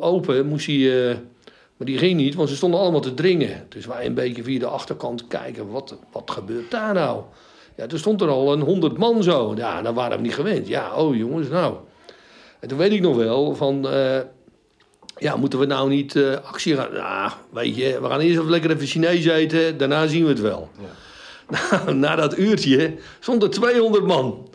open, 0.00 0.46
moest 0.46 0.66
die, 0.66 1.08
eh, 1.08 1.16
maar 1.76 1.86
die 1.86 1.98
ging 1.98 2.16
niet, 2.16 2.34
want 2.34 2.48
ze 2.48 2.56
stonden 2.56 2.80
allemaal 2.80 3.00
te 3.00 3.14
dringen. 3.14 3.66
Dus 3.68 3.86
wij 3.86 4.06
een 4.06 4.14
beetje 4.14 4.42
via 4.42 4.58
de 4.58 4.66
achterkant 4.66 5.26
kijken, 5.26 5.70
wat, 5.70 5.96
wat 6.12 6.30
gebeurt 6.30 6.70
daar 6.70 6.94
nou? 6.94 7.22
Ja, 7.76 7.86
toen 7.86 7.98
stond 7.98 8.20
er 8.20 8.28
al 8.28 8.52
een 8.52 8.60
honderd 8.60 8.98
man 8.98 9.22
zo. 9.22 9.54
Ja, 9.56 9.82
dan 9.82 9.94
waren 9.94 10.16
we 10.16 10.22
niet 10.22 10.34
gewend. 10.34 10.68
Ja, 10.68 10.96
oh 10.96 11.16
jongens, 11.16 11.48
nou. 11.48 11.74
En 12.60 12.68
toen 12.68 12.78
weet 12.78 12.92
ik 12.92 13.00
nog 13.00 13.16
wel 13.16 13.54
van, 13.54 13.88
eh, 13.88 14.20
ja, 15.16 15.36
moeten 15.36 15.58
we 15.58 15.66
nou 15.66 15.88
niet 15.88 16.16
eh, 16.16 16.36
actie 16.36 16.76
gaan? 16.76 16.92
Nou, 16.92 17.32
weet 17.50 17.76
je, 17.76 18.00
we 18.00 18.08
gaan 18.08 18.20
eerst 18.20 18.38
even 18.38 18.50
lekker 18.50 18.70
even 18.70 18.86
Chinees 18.86 19.24
eten, 19.24 19.78
daarna 19.78 20.06
zien 20.06 20.22
we 20.22 20.28
het 20.28 20.40
wel. 20.40 20.70
Nou, 21.70 21.94
na 21.94 22.16
dat 22.16 22.38
uurtje 22.38 22.94
stond 23.20 23.42
er 23.42 23.50
200 23.50 24.06
man. 24.06 24.48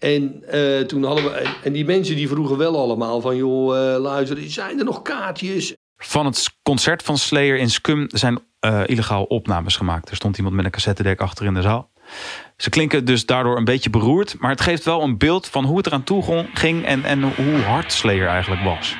En 0.00 0.42
eh, 0.48 0.80
toen 0.80 1.04
hadden 1.04 1.24
we, 1.24 1.54
en, 1.62 1.72
die 1.72 1.84
mensen 1.84 2.16
die 2.16 2.28
vroegen 2.28 2.56
wel 2.56 2.78
allemaal 2.78 3.20
van, 3.20 3.36
joh, 3.36 3.94
eh, 3.94 4.00
luister, 4.00 4.38
zijn 4.50 4.78
er 4.78 4.84
nog 4.84 5.02
kaartjes? 5.02 5.74
Van 5.96 6.26
het 6.26 6.50
concert 6.62 7.02
van 7.02 7.18
Slayer 7.18 7.58
in 7.58 7.70
Scum 7.70 8.06
zijn 8.08 8.38
eh, 8.60 8.82
illegaal 8.86 9.24
opnames 9.24 9.76
gemaakt. 9.76 10.10
Er 10.10 10.16
stond 10.16 10.36
iemand 10.36 10.54
met 10.54 10.64
een 10.64 10.70
cassettedek 10.70 11.20
achter 11.20 11.46
in 11.46 11.54
de 11.54 11.62
zaal. 11.62 11.90
Ze 12.56 12.70
klinken 12.70 13.04
dus 13.04 13.26
daardoor 13.26 13.56
een 13.56 13.64
beetje 13.64 13.90
beroerd. 13.90 14.36
Maar 14.38 14.50
het 14.50 14.60
geeft 14.60 14.84
wel 14.84 15.02
een 15.02 15.18
beeld 15.18 15.46
van 15.46 15.64
hoe 15.64 15.76
het 15.76 15.86
eraan 15.86 16.04
toe 16.04 16.46
ging... 16.54 16.86
en, 16.86 17.04
en 17.04 17.22
hoe 17.22 17.56
hard 17.56 17.92
Slayer 17.92 18.28
eigenlijk 18.28 18.62
was. 18.62 18.96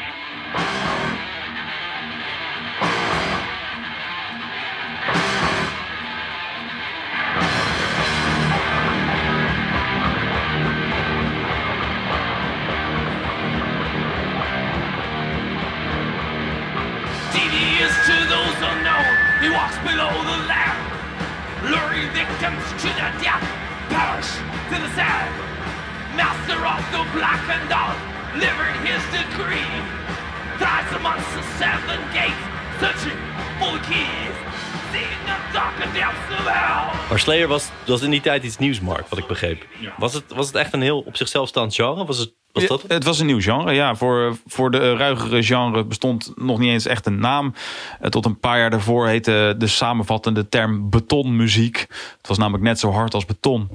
Seven 31.61 32.00
gates, 32.17 32.43
searching 32.81 33.19
for 33.59 33.71
the 33.73 33.81
keys. 33.88 34.38
Maar 37.09 37.19
Slayer 37.19 37.49
was, 37.49 37.69
was 37.87 38.02
in 38.02 38.11
die 38.11 38.21
tijd 38.21 38.45
iets 38.45 38.59
nieuws, 38.59 38.81
Mark, 38.81 39.07
wat 39.09 39.19
ik 39.19 39.26
begreep. 39.26 39.67
Was, 39.97 40.14
het, 40.14 40.25
was 40.35 40.47
het 40.47 40.55
echt 40.57 40.73
een 40.73 40.81
heel 40.83 41.00
op 41.00 41.17
zichzelf 41.17 41.49
staand 41.49 41.75
genre? 41.75 42.05
Was, 42.05 42.19
het, 42.19 42.33
was 42.52 42.67
dat 42.67 42.85
Ja, 42.88 42.95
het? 42.95 43.05
was 43.05 43.19
een 43.19 43.26
nieuw 43.26 43.40
genre. 43.40 43.73
Ja, 43.73 43.95
voor, 43.95 44.37
voor 44.47 44.71
de 44.71 44.97
ruigere 44.97 45.43
genre 45.43 45.85
bestond 45.85 46.33
nog 46.37 46.59
niet 46.59 46.71
eens 46.71 46.87
echt 46.87 47.07
een 47.07 47.19
naam. 47.19 47.55
Eh, 48.00 48.09
Tot 48.11 48.25
een 48.25 48.38
paar 48.40 48.59
jaar 48.59 48.71
daarvoor 48.71 49.07
heette 49.09 49.55
de 49.59 49.67
samenvattende 49.67 50.49
term 50.49 50.90
betonmuziek. 50.90 51.79
Het 52.19 52.29
was 52.29 52.38
namelijk 52.38 52.64
net 52.64 52.79
zo 52.79 52.90
hard 52.90 53.14
als 53.14 53.25
beton. 53.25 53.69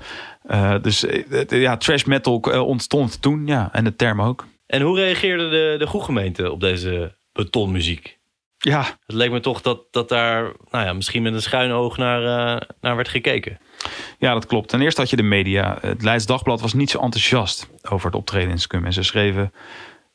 Eh, 0.44 0.75
dus 0.82 1.06
eh, 1.06 1.46
ja, 1.62 1.77
trash 1.77 2.04
metal 2.04 2.36
ontstond 2.65 3.22
toen. 3.22 3.48
Ja, 3.48 3.70
en 3.72 3.84
de 3.84 3.96
term 3.96 4.22
ook. 4.22 4.46
En 4.68 4.82
hoe 4.82 4.98
reageerde 5.00 5.50
de, 5.50 5.75
de 5.80 5.88
groegemeente 5.88 6.51
op 6.51 6.60
deze 6.60 7.15
betonmuziek? 7.36 8.18
Ja, 8.58 8.84
Het 9.06 9.15
leek 9.15 9.32
me 9.32 9.39
toch 9.39 9.62
dat, 9.62 9.80
dat 9.92 10.10
daar 10.10 10.51
nou 10.72 10.86
ja, 10.86 10.94
misschien 10.94 11.24
met 11.24 11.34
een 11.34 11.42
schuin 11.42 11.72
oog 11.72 11.98
naar, 11.98 12.22
eh, 12.56 12.68
naar 12.82 12.96
werd 12.96 13.10
gekeken. 13.10 13.60
Ja, 14.20 14.34
dat 14.34 14.46
klopt. 14.46 14.70
Ten 14.70 14.82
eerste 14.82 15.01
had 15.01 15.10
je 15.10 15.15
de 15.15 15.24
media. 15.24 15.77
Het 15.82 16.04
Leids 16.04 16.25
Dagblad 16.25 16.62
was 16.62 16.74
niet 16.74 16.89
zo 16.89 17.00
enthousiast 17.00 17.70
over 17.89 18.06
het 18.06 18.15
optreden 18.15 18.50
in 18.50 18.60
Scum. 18.60 18.86
En 18.86 18.94
ze 18.94 19.04
schreven... 19.04 19.54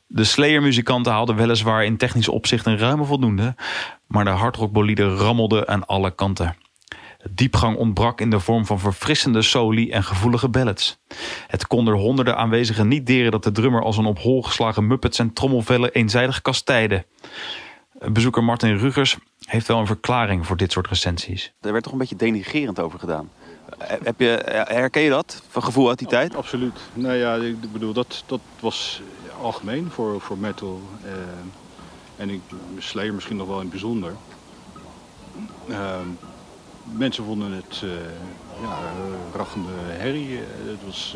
De 0.06 0.24
Slayer-muzikanten 0.24 1.12
haalden 1.12 1.36
weliswaar 1.36 1.84
in 1.84 1.96
technisch 1.96 2.28
opzicht 2.28 2.66
een 2.66 2.78
ruime 2.78 3.04
voldoende... 3.04 3.54
maar 4.06 4.24
de 4.24 4.30
hardrockbolide 4.30 5.14
rammelde 5.14 5.66
aan 5.66 5.86
alle 5.86 6.14
kanten. 6.14 6.56
De 7.22 7.34
diepgang 7.34 7.76
ontbrak 7.76 8.20
in 8.20 8.30
de 8.30 8.40
vorm 8.40 8.66
van 8.66 8.78
verfrissende 8.78 9.42
soli 9.42 9.90
en 9.90 10.04
gevoelige 10.04 10.48
ballads. 10.48 10.98
Het 11.46 11.66
kon 11.66 11.88
er 11.88 11.94
honderden 11.94 12.36
aanwezigen 12.36 12.88
niet 12.88 13.06
deren 13.06 13.30
dat 13.30 13.44
de 13.44 13.52
drummer 13.52 13.82
als 13.82 13.96
een 13.96 14.04
op 14.06 14.18
hol 14.18 14.42
geslagen 14.42 14.86
muppet 14.86 15.14
zijn 15.14 15.32
trommelvellen 15.32 15.92
eenzijdig 15.92 16.42
kastijde. 16.42 17.04
Bezoeker 18.08 18.44
Martin 18.44 18.78
Rugers 18.78 19.16
heeft 19.44 19.66
wel 19.66 19.78
een 19.78 19.86
verklaring 19.86 20.46
voor 20.46 20.56
dit 20.56 20.72
soort 20.72 20.86
recensies. 20.86 21.52
Er 21.60 21.72
werd 21.72 21.84
toch 21.84 21.92
een 21.92 21.98
beetje 21.98 22.16
denigerend 22.16 22.80
over 22.80 22.98
gedaan. 22.98 23.30
Heb 23.78 24.20
je, 24.20 24.64
herken 24.68 25.02
je 25.02 25.10
dat 25.10 25.42
van 25.48 25.62
gevoel 25.62 25.88
uit 25.88 25.98
die 25.98 26.08
tijd? 26.08 26.34
Absoluut. 26.34 26.80
Nou 26.94 27.14
ja, 27.14 27.34
ik 27.34 27.72
bedoel, 27.72 27.92
dat, 27.92 28.24
dat 28.26 28.40
was 28.60 29.02
algemeen 29.40 29.90
voor, 29.90 30.20
voor 30.20 30.38
metal. 30.38 30.82
eh, 31.04 31.12
en 32.16 32.30
ik, 32.30 32.40
Slayer 32.78 33.14
misschien 33.14 33.36
nog 33.36 33.46
wel 33.46 33.56
in 33.56 33.62
het 33.62 33.70
bijzonder. 33.70 34.14
Ehm, 35.68 36.08
mensen 36.84 37.24
vonden 37.24 37.52
het 37.52 37.80
eh 37.82 37.90
ja, 38.62 38.68
eh, 38.68 39.36
raggende 39.36 39.68
herrie. 39.72 40.36
Eh, 40.36 40.44
het, 40.66 40.84
was, 40.86 41.14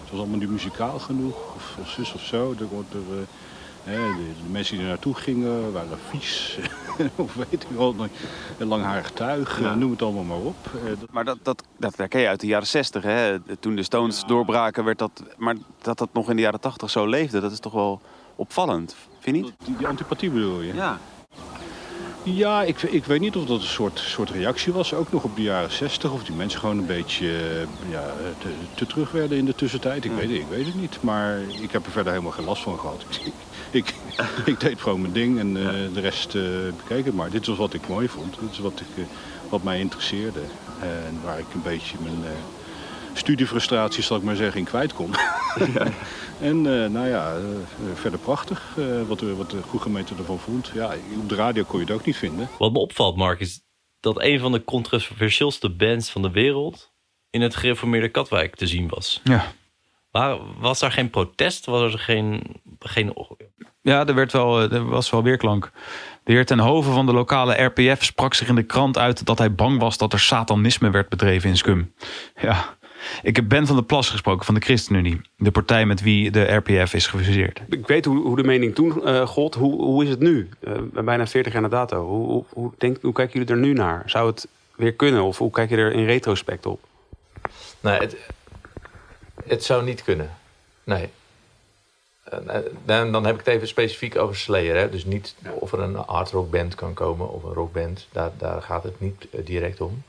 het 0.00 0.10
was 0.10 0.18
allemaal 0.20 0.38
niet 0.38 0.50
muzikaal 0.50 0.98
genoeg, 0.98 1.54
of, 1.54 1.76
of 1.80 1.88
zus 1.88 2.12
of 2.12 2.20
zo. 2.20 2.54
Er, 2.58 2.66
er, 2.98 3.26
eh, 3.84 4.16
de, 4.16 4.50
mensen 4.50 4.74
die 4.74 4.84
er 4.84 4.90
naartoe 4.90 5.14
gingen 5.14 5.72
waren 5.72 5.98
vies. 6.08 6.58
of 7.14 7.34
weet 7.34 7.62
ik 7.62 7.76
wel, 7.76 7.94
een 8.58 8.66
langharig 8.66 9.10
tuig, 9.10 9.60
noem 9.76 9.90
het 9.90 10.02
allemaal 10.02 10.22
maar 10.22 10.36
op. 10.36 10.70
Maar 11.10 11.24
dat, 11.24 11.38
dat, 11.42 11.62
dat 11.76 11.96
herken 11.96 12.20
je 12.20 12.28
uit 12.28 12.40
de 12.40 12.46
jaren 12.46 12.66
60, 12.66 13.02
hè? 13.02 13.40
Toen 13.60 13.76
de 13.76 13.82
Stones 13.82 14.22
doorbraken, 14.26 14.84
werd 14.84 14.98
dat... 14.98 15.22
Maar 15.36 15.56
dat 15.82 15.98
dat 15.98 16.08
nog 16.12 16.30
in 16.30 16.36
de 16.36 16.42
jaren 16.42 16.60
80 16.60 16.90
zo 16.90 17.06
leefde, 17.06 17.40
dat 17.40 17.52
is 17.52 17.60
toch 17.60 17.72
wel 17.72 18.00
opvallend, 18.36 18.96
vind 19.18 19.36
je 19.36 19.42
niet? 19.42 19.52
die, 19.64 19.76
die 19.76 19.86
antipathie 19.86 20.30
bedoel 20.30 20.60
je? 20.60 20.74
Ja. 20.74 20.98
Ja, 22.34 22.62
ik, 22.62 22.82
ik 22.82 23.04
weet 23.04 23.20
niet 23.20 23.36
of 23.36 23.44
dat 23.44 23.60
een 23.60 23.66
soort, 23.66 23.98
soort 23.98 24.30
reactie 24.30 24.72
was, 24.72 24.94
ook 24.94 25.12
nog 25.12 25.24
op 25.24 25.36
de 25.36 25.42
jaren 25.42 25.70
60. 25.72 26.12
Of 26.12 26.24
die 26.24 26.34
mensen 26.36 26.60
gewoon 26.60 26.78
een 26.78 26.86
beetje 26.86 27.26
eh, 27.28 27.90
ja, 27.90 28.14
te, 28.38 28.48
te 28.74 28.86
terug 28.86 29.10
werden 29.10 29.38
in 29.38 29.44
de 29.44 29.54
tussentijd. 29.54 30.04
Ik, 30.04 30.10
weet, 30.12 30.28
het- 30.28 30.38
ik 30.38 30.46
weet 30.50 30.66
het 30.66 30.74
niet, 30.80 30.98
maar 31.00 31.38
ik 31.60 31.70
heb 31.72 31.86
er 31.86 31.90
verder 31.92 32.12
helemaal 32.12 32.32
geen 32.32 32.44
last 32.44 32.62
van 32.62 32.78
gehad. 32.78 33.04
Ik, 33.70 33.94
ik, 34.16 34.46
ik 34.46 34.60
deed 34.60 34.80
gewoon 34.80 35.00
mijn 35.00 35.12
ding 35.12 35.38
en 35.38 35.56
eh, 35.56 35.72
de 35.94 36.00
rest 36.00 36.34
eh 36.34 36.42
bekeek 36.76 37.04
het 37.04 37.14
maar. 37.14 37.30
Dit 37.30 37.46
was 37.46 37.56
wat 37.56 37.74
ik 37.74 37.88
mooi 37.88 38.08
vond, 38.08 38.34
dit 38.40 38.50
is 38.50 38.58
wat, 38.58 38.80
ik, 38.80 38.86
eh, 38.96 39.10
wat 39.48 39.62
mij 39.62 39.78
interesseerde. 39.80 40.40
En 40.80 41.18
waar 41.24 41.38
ik 41.38 41.44
een 41.54 41.62
beetje 41.62 41.96
mijn 42.02 42.24
eh, 42.24 42.30
studiefrustratie, 43.18 44.02
zal 44.02 44.16
ik 44.16 44.22
maar 44.22 44.36
zeggen, 44.36 44.58
in 44.58 44.66
kwijt 44.66 44.92
kon. 44.92 45.14
En 46.40 46.56
eh, 46.56 46.90
nou 46.90 47.08
ja, 47.08 47.36
eh, 47.36 47.42
verder 47.94 48.18
prachtig 48.18 48.74
eh, 48.78 49.02
wat, 49.08 49.18
de, 49.18 49.34
wat 49.34 49.50
de 49.50 49.62
goede 49.62 49.84
gemeente 49.84 50.14
ervan 50.18 50.38
vond. 50.38 50.70
Ja, 50.74 50.94
op 51.20 51.28
de 51.28 51.34
radio 51.34 51.64
kon 51.64 51.78
je 51.78 51.84
het 51.84 51.94
ook 51.94 52.06
niet 52.06 52.16
vinden. 52.16 52.48
Wat 52.58 52.72
me 52.72 52.78
opvalt, 52.78 53.16
Mark, 53.16 53.40
is 53.40 53.60
dat 54.00 54.22
een 54.22 54.40
van 54.40 54.52
de 54.52 54.64
controversieelste 54.64 55.70
bands 55.70 56.10
van 56.10 56.22
de 56.22 56.30
wereld 56.30 56.94
in 57.30 57.40
het 57.40 57.56
gereformeerde 57.56 58.08
Katwijk 58.08 58.56
te 58.56 58.66
zien 58.66 58.88
was. 58.88 59.20
Ja. 59.24 59.52
Waar, 60.10 60.38
was 60.58 60.78
daar 60.78 60.92
geen 60.92 61.10
protest? 61.10 61.66
Was 61.66 61.92
er 61.92 61.98
geen, 61.98 62.42
geen 62.78 63.14
Ja, 63.82 64.06
er, 64.06 64.14
werd 64.14 64.32
wel, 64.32 64.60
er 64.60 64.88
was 64.88 65.10
wel 65.10 65.22
weerklank. 65.22 65.70
De 66.24 66.32
heer 66.32 66.46
Ten 66.46 66.58
Hoven 66.58 66.92
van 66.92 67.06
de 67.06 67.12
lokale 67.12 67.62
RPF 67.62 68.04
sprak 68.04 68.34
zich 68.34 68.48
in 68.48 68.54
de 68.54 68.62
krant 68.62 68.98
uit 68.98 69.26
dat 69.26 69.38
hij 69.38 69.54
bang 69.54 69.80
was 69.80 69.98
dat 69.98 70.12
er 70.12 70.20
satanisme 70.20 70.90
werd 70.90 71.08
bedreven 71.08 71.48
in 71.48 71.56
Scum. 71.56 71.94
Ja, 72.40 72.75
ik 73.22 73.36
heb 73.36 73.48
Ben 73.48 73.66
van 73.66 73.76
der 73.76 73.84
Plas 73.84 74.10
gesproken 74.10 74.44
van 74.44 74.54
de 74.54 74.60
ChristenUnie, 74.60 75.20
de 75.36 75.50
partij 75.50 75.86
met 75.86 76.02
wie 76.02 76.30
de 76.30 76.54
RPF 76.54 76.94
is 76.94 77.06
gefuseerd. 77.06 77.60
Ik 77.68 77.86
weet 77.86 78.04
hoe, 78.04 78.22
hoe 78.22 78.36
de 78.36 78.44
mening 78.44 78.74
toen 78.74 79.04
eh 79.04 79.26
gold. 79.26 79.54
Hoe, 79.54 79.82
hoe 79.82 80.04
is 80.04 80.10
het 80.10 80.20
nu? 80.20 80.48
Eh, 80.60 80.72
bijna 81.04 81.26
40 81.26 81.52
jaar 81.52 81.62
na 81.62 81.68
dato. 81.68 82.06
Hoe, 82.06 82.26
hoe, 82.26 82.44
hoe, 82.48 82.72
denk, 82.78 82.96
hoe 83.02 83.12
kijken 83.12 83.38
jullie 83.38 83.54
er 83.54 83.60
nu 83.60 83.72
naar? 83.72 84.02
Zou 84.06 84.26
het 84.30 84.48
weer 84.76 84.92
kunnen? 84.92 85.22
Of 85.22 85.38
hoe 85.38 85.50
kijk 85.50 85.70
je 85.70 85.76
er 85.76 85.92
in 85.92 86.04
retrospect 86.04 86.66
op? 86.66 86.80
Nee, 87.80 87.98
het, 87.98 88.16
het 89.46 89.64
zou 89.64 89.84
niet 89.84 90.02
kunnen. 90.04 90.30
Nee. 90.84 91.08
En, 92.24 92.48
eh, 92.48 92.60
Dan, 92.84 93.12
dan 93.12 93.24
heb 93.24 93.38
ik 93.38 93.44
het 93.44 93.54
even 93.54 93.68
specifiek 93.68 94.16
over 94.16 94.36
Slayer. 94.36 94.76
Hè? 94.76 94.90
Dus 94.90 95.04
niet 95.04 95.34
of 95.42 95.72
er 95.72 95.80
een 95.80 95.94
hardrock 95.94 96.50
band 96.50 96.74
kan 96.74 96.94
komen 96.94 97.30
of 97.30 97.42
een 97.42 97.52
rockband. 97.52 98.06
Daar, 98.12 98.30
daar 98.38 98.62
gaat 98.62 98.82
het 98.82 99.00
niet 99.00 99.26
direct 99.44 99.80
om. 99.80 100.02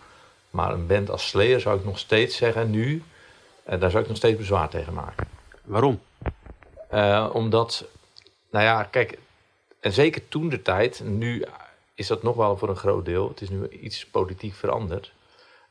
Maar 0.58 0.74
een 0.74 0.88
band 0.88 1.10
als 1.10 1.28
Slayer 1.28 1.62
zou 1.62 1.78
ik 1.78 1.86
nog 1.86 2.00
steeds 2.00 2.36
zeggen, 2.36 2.70
nu, 2.70 3.04
daar 3.64 3.92
zou 3.92 4.04
ik 4.04 4.08
nog 4.08 4.18
steeds 4.18 4.38
bezwaar 4.38 4.70
tegen 4.70 4.94
maken. 4.94 5.28
Waarom? 5.64 6.02
Eh, 6.90 7.30
omdat, 7.34 7.86
nou 8.52 8.66
ja, 8.66 8.84
kijk, 8.84 9.18
en 9.80 9.94
zeker 9.94 10.28
toen 10.28 10.50
de 10.50 10.62
tijd, 10.62 11.02
nu 11.04 11.46
is 11.94 12.08
dat 12.08 12.24
nog 12.24 12.36
wel 12.36 12.58
voor 12.58 12.70
een 12.70 12.76
groot 12.76 13.06
deel. 13.06 13.30
Het 13.30 13.42
is 13.42 13.50
nu 13.50 13.68
iets 13.70 14.06
politiek 14.06 14.54
veranderd. 14.54 15.12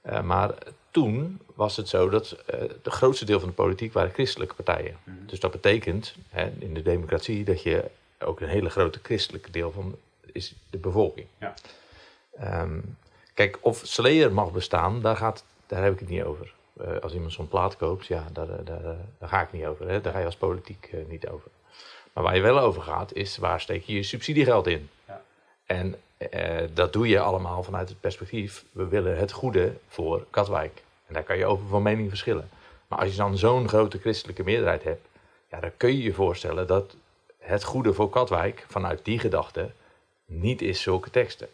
Eh, 0.01 0.23
maar 0.23 0.55
toen 0.91 1.41
was 1.55 1.77
het 1.77 1.89
zo 1.89 2.09
dat 2.09 2.31
eh 2.31 2.61
het 2.61 2.89
grootste 2.89 3.25
deel 3.25 3.41
van 3.41 3.49
de 3.49 3.55
politiek 3.55 3.93
waren 3.93 4.13
christelijke 4.13 4.55
partijen. 4.55 4.97
Dus 5.05 5.41
dat 5.41 5.51
betekent 5.51 6.15
hè, 6.29 6.53
in 6.59 6.75
de 6.75 6.83
democratie 6.83 7.45
dat 7.45 7.63
je 7.63 7.85
ook 8.19 8.41
een 8.41 8.49
hele 8.49 8.71
grote 8.71 8.99
christelijke 9.03 9.51
deel 9.51 9.73
van 9.73 9.97
is 10.33 10.55
de 10.71 10.79
bevolking. 10.79 11.27
Ja. 11.39 11.55
Ehm, 12.39 12.79
kijk, 13.37 13.59
of 13.61 13.81
Slayer 13.85 14.33
mag 14.33 14.53
bestaan, 14.53 15.01
daar, 15.01 15.17
gaat, 15.17 15.45
daar 15.67 15.83
heb 15.83 15.93
ik 15.93 15.99
het 15.99 16.09
niet 16.09 16.23
over. 16.23 16.55
Eh, 16.81 16.99
als 17.03 17.15
iemand 17.15 17.33
zo'n 17.33 17.49
plaat 17.49 17.77
koopt, 17.77 18.07
ja, 18.07 18.25
daar, 18.33 18.47
daar, 18.47 18.65
daar, 18.65 18.97
daar 19.19 19.29
ga 19.29 19.41
ik 19.41 19.53
niet 19.53 19.67
over. 19.67 19.89
Hè. 19.89 20.01
Daar 20.01 20.13
ga 20.13 20.19
je 20.19 20.25
als 20.25 20.37
politiek 20.37 20.89
eh, 20.93 21.01
niet 21.09 21.29
over. 21.29 21.51
Maar 22.13 22.25
waar 22.25 22.37
je 22.37 22.43
wel 22.43 22.59
over 22.59 22.83
gaat, 22.83 23.13
is 23.13 23.37
waar 23.37 23.61
steek 23.61 23.85
je 23.85 23.95
je 23.95 24.03
subsidiegeld 24.03 24.67
in? 24.67 24.89
En 25.67 25.95
eh, 26.17 26.65
dat 26.75 26.93
doe 26.93 27.09
je 27.09 27.21
allemaal 27.21 27.63
vanuit 27.63 27.89
het 27.89 28.01
perspectief, 28.01 28.65
we 28.73 28.89
willen 28.89 29.17
het 29.17 29.33
goede 29.33 29.73
voor 29.89 30.27
Katwijk. 30.31 30.83
En 31.07 31.15
daar 31.15 31.23
kan 31.23 31.39
je 31.39 31.47
over 31.47 31.67
van 31.67 31.83
mening 31.83 32.09
verschillen. 32.09 32.49
Maar 32.87 32.99
als 32.99 33.11
je 33.11 33.17
dan 33.17 33.39
zo'n 33.39 33.69
grote 33.69 33.99
christelijke 33.99 34.45
meerderheid 34.45 34.85
hebt, 34.85 35.07
ja, 35.51 35.61
dan 35.61 35.71
kun 35.77 35.97
je 35.97 36.03
je 36.03 36.13
voorstellen 36.13 36.67
dat 36.67 36.97
het 37.39 37.65
goede 37.65 37.93
voor 37.93 38.11
Katwijk 38.11 38.65
vanuit 38.69 39.05
die 39.05 39.19
gedachte 39.19 39.71
niet 40.25 40.63
is 40.63 40.83
zulke 40.83 41.11
teksten. 41.11 41.49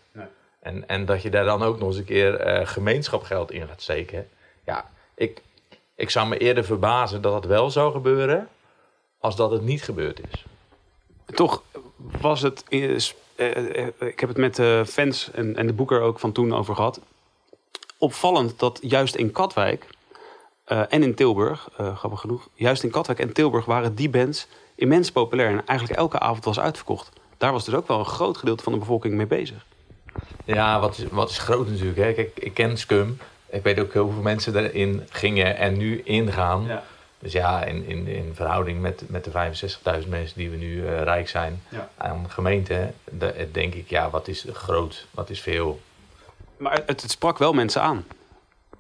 En, 0.63 0.89
en 0.89 1.05
dat 1.05 1.23
je 1.23 1.31
daar 1.31 1.45
dan 1.45 1.63
ook 1.63 1.79
nog 1.79 1.89
eens 1.89 1.97
een 1.97 2.05
keer 2.05 2.37
eh, 2.37 2.67
gemeenschapgeld 2.67 3.51
in 3.51 3.69
gaat 3.69 3.83
steken. 3.83 4.29
Ja, 4.65 4.91
ik, 5.15 5.43
ik 5.95 6.11
zou 6.11 6.29
me 6.29 6.39
eerder 6.39 6.65
verbazen 6.65 7.23
dat 7.23 7.35
het 7.35 7.45
wel 7.45 7.71
zou 7.71 7.93
gebeuren, 7.93 8.49
als 9.19 9.37
dat 9.37 9.51
het 9.51 9.63
niet 9.63 9.83
gebeurd 9.83 10.21
is. 10.33 10.45
Toch 11.35 11.63
was 12.21 12.43
het. 12.43 12.65
eh, 12.69 13.07
eh, 13.37 13.87
ik 13.99 14.21
heb 14.21 14.29
het 14.29 14.39
met 14.39 14.57
de 14.57 14.85
fans 14.87 15.31
en, 15.31 15.57
en 15.57 15.67
de 15.67 15.73
boeker 15.73 16.01
ook 16.01 16.19
van 16.19 16.33
toen 16.33 16.55
over 16.55 16.75
gehad. 16.75 17.01
Opvallend 17.99 18.59
dat 18.59 18.79
juist 18.83 19.15
in 19.15 19.31
Katwijk 19.31 19.87
en 20.65 21.03
in 21.03 21.15
Tilburg, 21.15 21.69
eh, 21.77 21.97
grappig 21.97 22.21
genoeg, 22.21 22.49
juist 22.55 22.83
in 22.83 22.91
Katwijk 22.91 23.19
en 23.19 23.33
Tilburg 23.33 23.65
waren 23.65 23.95
die 23.95 24.09
bands 24.09 24.47
immens 24.75 25.13
populair. 25.13 25.49
En 25.49 25.67
eigenlijk 25.67 25.99
elke 25.99 26.19
avond 26.19 26.45
was 26.45 26.61
uitverkocht. 26.61 27.11
Daar 27.39 27.53
was 27.53 27.65
dus 27.65 27.75
ook 27.75 27.89
wel 27.89 27.99
een 27.99 28.05
groot 28.05 28.37
gedeelte 28.37 28.63
van 28.63 28.73
de 28.73 28.79
bevolking 28.79 29.15
mee 29.15 29.27
bezig. 29.27 29.67
Ja, 30.45 30.81
wat 30.81 30.99
is, 30.99 31.05
wat 31.11 31.31
is 31.31 31.39
groot 31.39 31.69
natuurlijk. 31.69 31.99
Hè? 31.99 32.13
Kijk, 32.13 32.31
ik 32.39 32.55
ken 32.55 32.77
Scum. 32.79 33.19
Ik 33.51 33.63
weet 33.63 33.81
ook 33.81 33.93
hoeveel 33.95 34.23
mensen 34.23 34.57
erin 34.57 35.07
gingen 35.11 35.57
en 35.57 35.77
nu 35.77 36.01
ingaan. 36.05 36.65
Ja. 36.67 36.83
Dus 37.19 37.33
ja, 37.33 37.65
in, 37.65 37.87
in, 37.87 38.07
in 38.07 38.31
verhouding 38.35 38.81
met, 38.81 39.03
met 39.07 39.25
de 39.25 39.31
65.000 40.03 40.09
mensen 40.09 40.37
die 40.39 40.51
we 40.51 40.57
nu 40.57 40.87
eh, 40.87 41.03
rijk 41.03 41.29
zijn 41.29 41.63
Ja. 41.69 41.89
aan 41.97 42.27
gemeenten, 42.31 42.95
de- 43.05 43.49
denk 43.53 43.75
ik, 43.75 43.91
ja, 43.91 44.11
wat 44.11 44.29
is 44.29 44.47
groot, 44.53 45.07
wat 45.11 45.31
is 45.31 45.41
veel. 45.41 45.81
Maar 46.57 46.73
het, 46.87 47.03
het 47.03 47.11
sprak 47.11 47.39
wel 47.39 47.53
mensen 47.53 47.83
aan. 47.83 48.05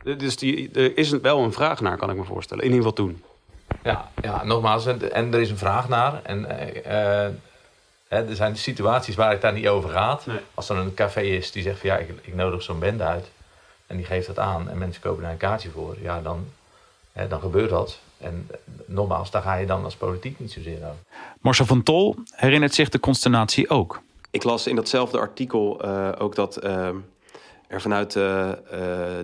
Dus 0.03 0.37
die, 0.37 0.71
er 0.75 0.97
is 0.99 1.11
wel 1.11 1.39
een 1.43 1.53
vraag 1.53 1.81
naar, 1.81 1.97
kan 1.97 2.11
ik 2.11 2.17
me 2.17 2.25
voorstellen. 2.25 2.65
In 2.65 2.71
ieder 2.71 2.89
geval 2.89 3.05
toen. 3.07 3.23
Ja, 3.83 4.11
ja 4.23 4.45
nogmaals, 4.45 4.87
en, 4.87 5.12
en 5.12 5.35
er 5.35 5.41
is 5.41 5.51
een 5.51 5.59
vraag 5.59 5.89
naar. 5.89 6.21
En 6.23 6.45
eh, 6.85 7.29
hè, 8.12 8.28
er 8.28 8.37
zijn 8.37 8.57
situaties 8.57 9.14
waar 9.14 9.31
het 9.31 9.40
daar 9.40 9.52
niet 9.52 9.69
over 9.69 9.90
gaat. 9.90 10.26
Nee. 10.26 10.38
Als 10.54 10.69
er 10.69 10.76
een 10.76 10.95
café 10.95 11.21
is 11.21 11.52
die 11.52 11.62
zegt 11.62 11.78
van 11.78 11.88
ja, 11.88 11.97
ik, 11.97 12.09
ik 12.23 12.35
nodig 12.35 12.62
zo'n 12.62 12.78
band 12.78 13.00
uit. 13.00 13.31
En 13.87 13.97
die 13.97 14.07
geeft 14.07 14.26
dat 14.26 14.38
aan 14.38 14.71
en 14.71 14.78
mensen 14.78 15.02
kopen 15.02 15.23
daar 15.23 15.33
een 15.33 15.37
kaartje 15.37 15.71
voor. 15.71 15.97
Ja, 16.00 16.21
dan, 16.21 16.47
hè, 17.12 17.28
dan 17.28 17.40
gebeurt 17.40 17.71
dat. 17.71 17.99
En 18.19 18.49
nogmaals, 18.87 19.31
daar 19.31 19.42
ga 19.42 19.54
je 19.54 19.66
dan 19.66 19.85
als 19.85 19.97
politiek 19.97 20.40
niet 20.40 20.52
zozeer 20.52 20.76
over. 20.76 20.97
Marcel 21.40 21.66
van 21.66 21.83
Tol 21.83 22.16
herinnert 22.31 22.75
zich 22.75 22.88
de 22.88 23.00
consternatie 23.00 23.71
ook. 23.71 24.00
Ik 24.31 24.42
las 24.42 24.66
in 24.66 24.76
datzelfde 24.76 25.19
artikel 25.19 25.81
eh, 25.83 26.09
ook 26.19 26.35
dat 26.35 26.57
eh, 26.57 26.88
er 27.73 27.81
vanuit 27.81 28.16
eh, 28.16 28.50
eh, 28.50 28.57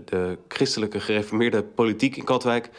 de 0.05 0.39
christelijke 0.49 1.01
gereformeerde 1.01 1.63
politiek 1.63 2.17
in 2.17 2.25
Katwijk 2.25 2.71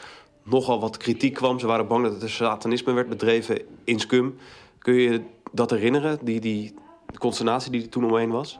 nogal 0.42 0.80
wat 0.80 0.96
kritiek 0.96 1.34
kwam. 1.34 1.58
Ze 1.58 1.66
waren 1.66 1.86
bang 1.86 2.04
dat 2.04 2.22
er 2.22 2.30
satanisme 2.30 2.92
werd 2.92 3.08
bedreven 3.08 3.60
in 3.84 4.00
Scum. 4.00 4.38
Kun 4.78 4.94
je 4.94 5.10
je 5.10 5.20
dat 5.52 5.70
herinneren, 5.70 6.18
die, 6.22 6.40
die 6.40 6.74
consternatie 7.18 7.70
die 7.70 7.82
er 7.82 7.88
toen 7.88 8.04
omheen 8.04 8.30
was? 8.30 8.58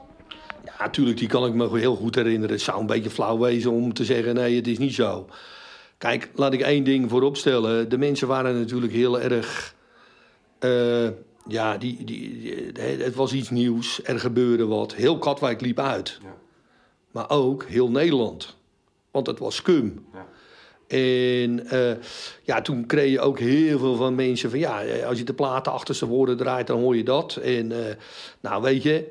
Ja, 0.64 0.72
natuurlijk, 0.78 1.18
die 1.18 1.28
kan 1.28 1.46
ik 1.46 1.54
me 1.54 1.78
heel 1.78 1.96
goed 1.96 2.14
herinneren. 2.14 2.50
Het 2.50 2.60
zou 2.64 2.80
een 2.80 2.86
beetje 2.86 3.10
flauw 3.10 3.38
wezen 3.38 3.70
om 3.70 3.92
te 3.92 4.04
zeggen, 4.04 4.34
nee, 4.34 4.56
het 4.56 4.66
is 4.66 4.78
niet 4.78 4.94
zo. 4.94 5.26
Kijk, 5.98 6.30
laat 6.34 6.52
ik 6.52 6.60
één 6.60 6.84
ding 6.84 7.10
vooropstellen. 7.10 7.88
De 7.88 7.98
mensen 7.98 8.28
waren 8.28 8.58
natuurlijk 8.58 8.92
heel 8.92 9.20
erg... 9.20 9.74
eh, 10.58 11.08
ja, 11.46 11.78
die, 11.78 12.04
die, 12.04 12.36
die- 12.72 12.82
het 12.82 13.14
was 13.14 13.32
iets 13.32 13.50
nieuws. 13.50 14.00
Er 14.04 14.20
gebeurde 14.20 14.66
wat. 14.66 14.94
Heel 14.94 15.18
Katwijk 15.18 15.60
liep 15.60 15.78
uit. 15.78 16.20
Maar 17.10 17.30
ook 17.30 17.64
heel 17.64 17.90
Nederland. 17.90 18.56
Want 19.10 19.26
het 19.26 19.38
was 19.38 19.54
scum. 19.54 20.04
En 20.90 21.66
eh, 21.68 21.96
ja, 22.42 22.62
toen 22.62 22.86
kreeg 22.86 23.10
je 23.10 23.20
ook 23.20 23.38
heel 23.38 23.78
veel 23.78 23.96
van 23.96 24.14
mensen 24.14 24.50
van... 24.50 24.58
ja, 24.58 24.82
als 25.06 25.18
je 25.18 25.24
de 25.24 25.34
platen 25.34 25.72
achterste 25.72 26.06
woorden 26.06 26.36
draait, 26.36 26.66
dan 26.66 26.80
hoor 26.80 26.96
je 26.96 27.04
dat. 27.04 27.36
En 27.36 27.72
eh, 27.72 27.94
nou, 28.40 28.62
weet 28.62 28.82
je... 28.82 29.08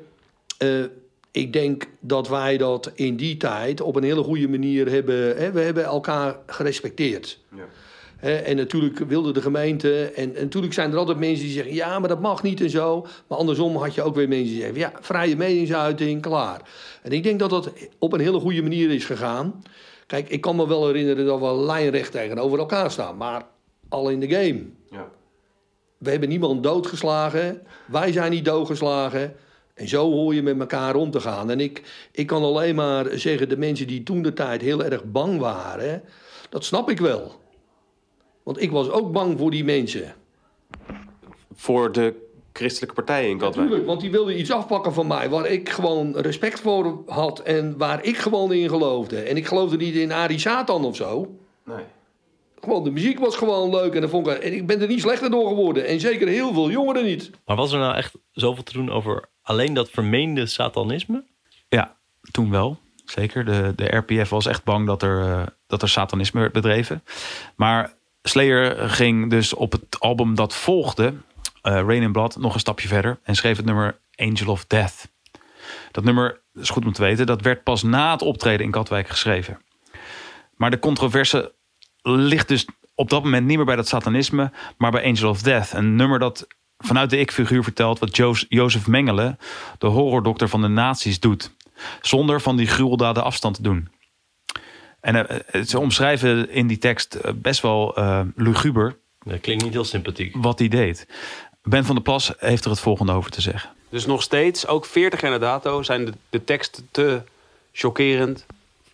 eh, 0.58 0.84
ik 1.32 1.52
denk 1.52 1.86
dat 2.00 2.28
wij 2.28 2.56
dat 2.56 2.90
in 2.94 3.16
die 3.16 3.36
tijd 3.36 3.80
op 3.80 3.96
een 3.96 4.02
hele 4.02 4.22
goede 4.22 4.48
manier 4.48 4.90
hebben. 4.90 5.36
Hè, 5.36 5.52
we 5.52 5.60
hebben 5.60 5.84
elkaar 5.84 6.36
gerespecteerd. 6.46 7.38
Hè, 8.16 8.36
en 8.36 8.56
natuurlijk 8.56 8.98
wilde 8.98 9.32
de 9.32 9.42
gemeente. 9.42 10.04
En, 10.04 10.36
en 10.36 10.42
natuurlijk 10.42 10.72
zijn 10.72 10.92
er 10.92 10.98
altijd 10.98 11.18
mensen 11.18 11.44
die 11.44 11.54
zeggen: 11.54 11.74
ja, 11.74 11.98
maar 11.98 12.08
dat 12.08 12.20
mag 12.20 12.42
niet 12.42 12.60
en 12.60 12.70
zo. 12.70 13.06
Maar 13.26 13.38
andersom 13.38 13.76
had 13.76 13.94
je 13.94 14.02
ook 14.02 14.14
weer 14.14 14.28
mensen 14.28 14.48
die 14.52 14.60
zeggen: 14.60 14.78
ja, 14.78 14.92
vrije 15.00 15.36
meningsuiting, 15.36 16.22
klaar. 16.22 16.60
En 17.02 17.12
ik 17.12 17.22
denk 17.22 17.38
dat 17.38 17.50
dat 17.50 17.72
op 17.98 18.12
een 18.12 18.20
hele 18.20 18.40
goede 18.40 18.62
manier 18.62 18.90
is 18.90 19.04
gegaan. 19.04 19.62
Kijk, 20.10 20.28
ik 20.28 20.40
kan 20.40 20.56
me 20.56 20.68
wel 20.68 20.86
herinneren 20.86 21.26
dat 21.26 21.40
we 21.40 21.54
lijnrecht 21.54 22.12
tegenover 22.12 22.58
elkaar 22.58 22.90
staan. 22.90 23.16
Maar 23.16 23.46
al 23.88 24.08
in 24.08 24.20
de 24.20 24.28
game. 24.28 24.64
We 25.98 26.10
hebben 26.10 26.28
niemand 26.28 26.62
doodgeslagen. 26.62 27.62
Wij 27.86 28.12
zijn 28.12 28.30
niet 28.30 28.44
doodgeslagen. 28.44 29.36
En 29.74 29.88
zo 29.88 30.10
hoor 30.10 30.34
je 30.34 30.42
met 30.42 30.60
elkaar 30.60 30.94
om 30.94 31.10
te 31.10 31.20
gaan. 31.20 31.50
En 31.50 31.60
ik, 31.60 31.82
ik 32.12 32.26
kan 32.26 32.42
alleen 32.42 32.74
maar 32.74 33.06
zeggen, 33.18 33.48
de 33.48 33.56
mensen 33.56 33.86
die 33.86 34.02
toen 34.02 34.22
de 34.22 34.32
tijd 34.32 34.60
heel 34.60 34.84
erg 34.84 35.04
bang 35.04 35.38
waren, 35.38 36.02
dat 36.48 36.64
snap 36.64 36.90
ik 36.90 36.98
wel. 36.98 37.40
Want 38.42 38.62
ik 38.62 38.70
was 38.70 38.90
ook 38.90 39.12
bang 39.12 39.38
voor 39.38 39.50
die 39.50 39.64
mensen. 39.64 40.14
Voor 41.52 41.92
de 41.92 42.29
christelijke 42.52 42.94
partijen 42.94 43.30
in 43.30 43.38
Katwijk. 43.38 43.56
Natuurlijk, 43.56 43.86
want 43.86 44.00
die 44.00 44.10
wilden 44.10 44.38
iets 44.38 44.50
afpakken 44.50 44.92
van 44.92 45.06
mij 45.06 45.28
waar 45.28 45.46
ik 45.46 45.68
gewoon 45.68 46.16
respect 46.16 46.60
voor 46.60 47.02
had 47.06 47.38
en 47.38 47.78
waar 47.78 48.04
ik 48.04 48.16
gewoon 48.16 48.52
in 48.52 48.68
geloofde. 48.68 49.20
En 49.20 49.36
ik 49.36 49.46
geloofde 49.46 49.76
niet 49.76 49.94
in 49.94 50.12
Ari 50.12 50.38
Satan 50.38 50.84
of 50.84 50.96
zo. 50.96 51.36
Nee. 51.64 51.84
Gewoon, 52.60 52.84
de 52.84 52.90
muziek 52.90 53.18
was 53.18 53.36
gewoon 53.36 53.70
leuk 53.70 53.94
en, 53.94 54.00
dat 54.00 54.10
vond 54.10 54.26
ik, 54.26 54.38
en 54.38 54.54
ik 54.54 54.66
ben 54.66 54.80
er 54.80 54.88
niet 54.88 55.00
slechter 55.00 55.30
door 55.30 55.48
geworden. 55.48 55.86
En 55.86 56.00
zeker 56.00 56.28
heel 56.28 56.52
veel 56.52 56.70
jongeren 56.70 57.04
niet. 57.04 57.30
Maar 57.46 57.56
was 57.56 57.72
er 57.72 57.78
nou 57.78 57.94
echt 57.94 58.14
zoveel 58.32 58.62
te 58.62 58.72
doen 58.72 58.90
over 58.90 59.28
alleen 59.42 59.74
dat 59.74 59.90
vermeende 59.90 60.46
satanisme? 60.46 61.24
Ja, 61.68 61.96
toen 62.30 62.50
wel. 62.50 62.78
Zeker. 63.04 63.44
De, 63.44 63.72
de 63.76 63.96
RPF 63.96 64.28
was 64.28 64.46
echt 64.46 64.64
bang 64.64 64.86
dat 64.86 65.02
er, 65.02 65.20
eh, 65.20 65.42
dat 65.66 65.82
er 65.82 65.88
satanisme 65.88 66.40
werd 66.40 66.52
bedreven. 66.52 67.02
Maar 67.56 67.94
Slayer 68.22 68.88
ging 68.88 69.30
dus 69.30 69.54
op 69.54 69.72
het 69.72 70.00
album 70.00 70.34
dat 70.34 70.54
volgde, 70.54 71.14
Rain 71.62 72.02
in 72.02 72.12
Blood, 72.12 72.36
nog 72.36 72.54
een 72.54 72.60
stapje 72.60 72.88
verder. 72.88 73.18
En 73.22 73.34
schreef 73.34 73.56
het 73.56 73.66
nummer 73.66 74.00
Angel 74.14 74.46
of 74.52 74.64
Death. 74.66 75.08
Dat 75.90 76.04
nummer, 76.04 76.40
is 76.54 76.70
goed 76.70 76.84
om 76.84 76.92
te 76.92 77.02
weten, 77.02 77.26
dat 77.26 77.40
werd 77.40 77.62
pas 77.62 77.82
na 77.82 78.12
het 78.12 78.22
optreden 78.22 78.66
in 78.66 78.72
Katwijk 78.72 79.08
geschreven. 79.08 79.60
Maar 80.56 80.70
de 80.70 80.78
controverse 80.78 81.54
ligt 82.02 82.48
dus 82.48 82.66
op 82.94 83.10
dat 83.10 83.22
moment 83.22 83.46
niet 83.46 83.56
meer 83.56 83.66
bij 83.66 83.76
dat 83.76 83.88
satanisme, 83.88 84.52
maar 84.78 84.90
bij 84.90 85.04
Angel 85.04 85.28
of 85.30 85.42
Death. 85.42 85.72
Een 85.72 85.96
nummer 85.96 86.18
dat 86.18 86.46
vanuit 86.78 87.10
de 87.10 87.18
ik-figuur 87.18 87.62
vertelt 87.62 87.98
wat 87.98 88.16
Jo- 88.16 88.34
Jozef 88.48 88.86
Mengele, 88.86 89.36
de 89.78 89.86
horrordokter 89.86 90.48
van 90.48 90.60
de 90.62 90.68
nazi's, 90.68 91.20
doet. 91.20 91.54
Zonder 92.00 92.40
van 92.40 92.56
die 92.56 92.66
gruweldaden 92.66 93.24
afstand 93.24 93.54
te 93.54 93.62
doen. 93.62 93.88
En 95.00 95.28
eh, 95.28 95.62
ze 95.62 95.78
omschrijven 95.78 96.50
in 96.50 96.66
die 96.66 96.78
tekst 96.78 97.14
eh, 97.14 97.32
best 97.36 97.60
wel 97.62 97.96
eh, 97.96 98.20
luguber 98.34 98.98
Dat 99.18 99.40
klinkt 99.40 99.62
niet 99.64 99.72
heel 99.72 99.84
sympathiek. 99.84 100.34
wat 100.36 100.58
hij 100.58 100.68
deed. 100.68 101.06
Ben 101.62 101.84
van 101.84 101.94
der 101.94 102.04
Plas 102.04 102.32
heeft 102.38 102.64
er 102.64 102.70
het 102.70 102.80
volgende 102.80 103.12
over 103.12 103.30
te 103.30 103.40
zeggen. 103.40 103.70
Dus 103.88 104.06
nog 104.06 104.22
steeds, 104.22 104.66
ook 104.66 104.84
40 104.86 105.20
jaar 105.20 105.30
na 105.30 105.38
dato, 105.38 105.82
zijn 105.82 106.04
de, 106.04 106.12
de 106.30 106.44
teksten 106.44 106.88
te 106.90 107.22
chockerend 107.72 108.46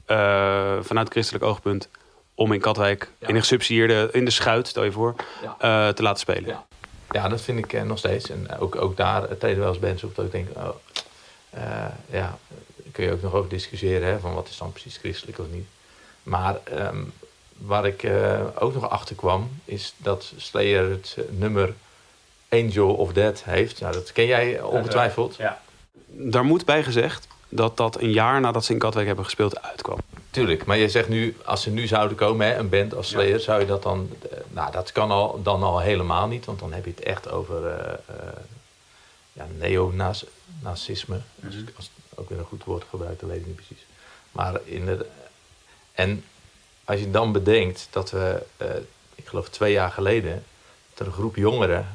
eh, 0.05 0.77
vanuit 0.81 1.09
christelijk 1.11 1.45
oogpunt 1.45 1.89
om 2.35 2.53
in 2.53 2.61
Katwijk 2.61 3.11
in 3.19 3.35
een 3.35 3.41
gesubsidieerde, 3.41 4.09
in 4.13 4.25
de 4.25 4.31
schuit, 4.31 4.69
stel 4.69 4.85
je 4.85 4.93
voor, 4.93 5.15
Ja. 5.43 5.57
eh, 5.89 5.95
te 5.95 6.03
laten 6.03 6.21
spelen. 6.21 6.47
Ja. 6.47 6.65
Ja, 7.11 7.29
dat 7.29 7.41
vind 7.41 7.59
ik 7.59 7.73
eh, 7.73 7.83
nog 7.83 7.99
steeds. 7.99 8.31
En 8.31 8.59
ook, 8.59 8.77
ook 8.77 8.97
daar 8.97 9.37
treden 9.39 9.59
wel 9.59 9.69
eens 9.69 9.79
bands 9.79 10.05
op 10.05 10.15
dat 10.17 10.25
ik 10.25 10.33
denk, 10.33 10.49
oh, 10.57 10.69
eh, 11.51 11.85
ja, 12.11 12.39
kun 12.93 13.05
je 13.05 13.13
ook 13.13 13.23
nog 13.23 13.35
over 13.35 13.49
discussiëren, 13.51 14.09
hè, 14.09 14.19
van 14.19 14.35
wat 14.35 14.49
is 14.49 14.57
dan 14.57 14.73
precies 14.73 14.97
christelijk 14.97 15.39
of 15.39 15.47
niet. 15.51 15.67
Maar 16.23 16.57
ehm, 16.65 17.03
waar 17.57 17.87
ik 17.87 18.03
eh, 18.03 18.41
ook 18.59 18.75
nog 18.75 18.91
achter 18.91 19.17
kwam, 19.17 19.51
is 19.65 19.95
dat 19.97 20.33
Slayer 20.37 20.91
het 20.91 21.17
nummer 21.31 21.75
Angel 22.49 22.95
of 22.95 23.13
Death 23.13 23.45
heeft. 23.45 23.81
Nou, 23.81 23.93
dat 23.93 24.13
ken 24.13 24.27
jij 24.27 24.61
ongetwijfeld. 24.63 25.37
Daar 26.07 26.45
moet 26.45 26.65
bij 26.65 26.83
gezegd 26.85 27.27
dat 27.49 27.77
dat 27.77 28.01
een 28.01 28.13
jaar 28.13 28.41
nadat 28.41 28.65
ze 28.65 28.73
in 28.73 28.79
Katwijk 28.79 29.07
hebben 29.07 29.25
gespeeld 29.25 29.63
uitkwam. 29.63 29.99
Tuurlijk, 30.31 30.65
maar 30.65 30.77
je 30.77 30.89
zegt 30.89 31.09
nu, 31.09 31.37
als 31.45 31.63
ze 31.63 31.71
nu 31.71 31.87
zouden 31.87 32.17
komen, 32.17 32.47
hè, 32.47 32.57
een 32.57 32.69
band 32.69 32.95
als 32.95 33.09
Slayer, 33.09 33.41
zou 33.41 33.61
je 33.61 33.67
dat 33.67 33.83
dan... 33.83 34.11
eh, 34.31 34.39
nou, 34.49 34.73
dat 34.73 34.93
kan 34.93 35.11
al, 35.11 35.43
dan 35.43 35.63
al 35.63 35.79
helemaal 35.81 36.27
niet, 36.27 36.45
want 36.45 36.59
dan 36.59 36.73
heb 36.73 36.85
je 36.85 36.91
het 36.91 37.01
echt 37.01 37.31
over 37.31 37.67
eh 37.67 37.93
eh 38.07 38.33
ja, 39.33 39.47
neonazisme. 39.59 41.21
Dus 41.35 41.55
als 41.77 41.85
ik 41.85 42.19
ook 42.19 42.29
weer 42.29 42.39
een 42.39 42.45
goed 42.45 42.65
woord 42.65 42.85
gebruikt, 42.91 43.21
dat 43.21 43.29
weet 43.29 43.41
ik 43.41 43.47
niet 43.47 43.57
precies. 43.57 43.87
Maar 44.33 44.61
in 44.65 44.87
de, 44.87 45.07
en 45.93 46.25
als 46.85 47.01
je 47.01 47.11
dan 47.11 47.33
bedenkt 47.33 47.89
dat 47.91 48.11
we, 48.11 48.43
eh, 48.57 48.69
ik 49.15 49.27
geloof 49.27 49.49
twee 49.49 49.73
jaar 49.73 49.91
geleden, 49.91 50.45
dat 50.91 50.99
er 51.01 51.07
een 51.07 51.13
groep 51.13 51.37
jongeren 51.37 51.87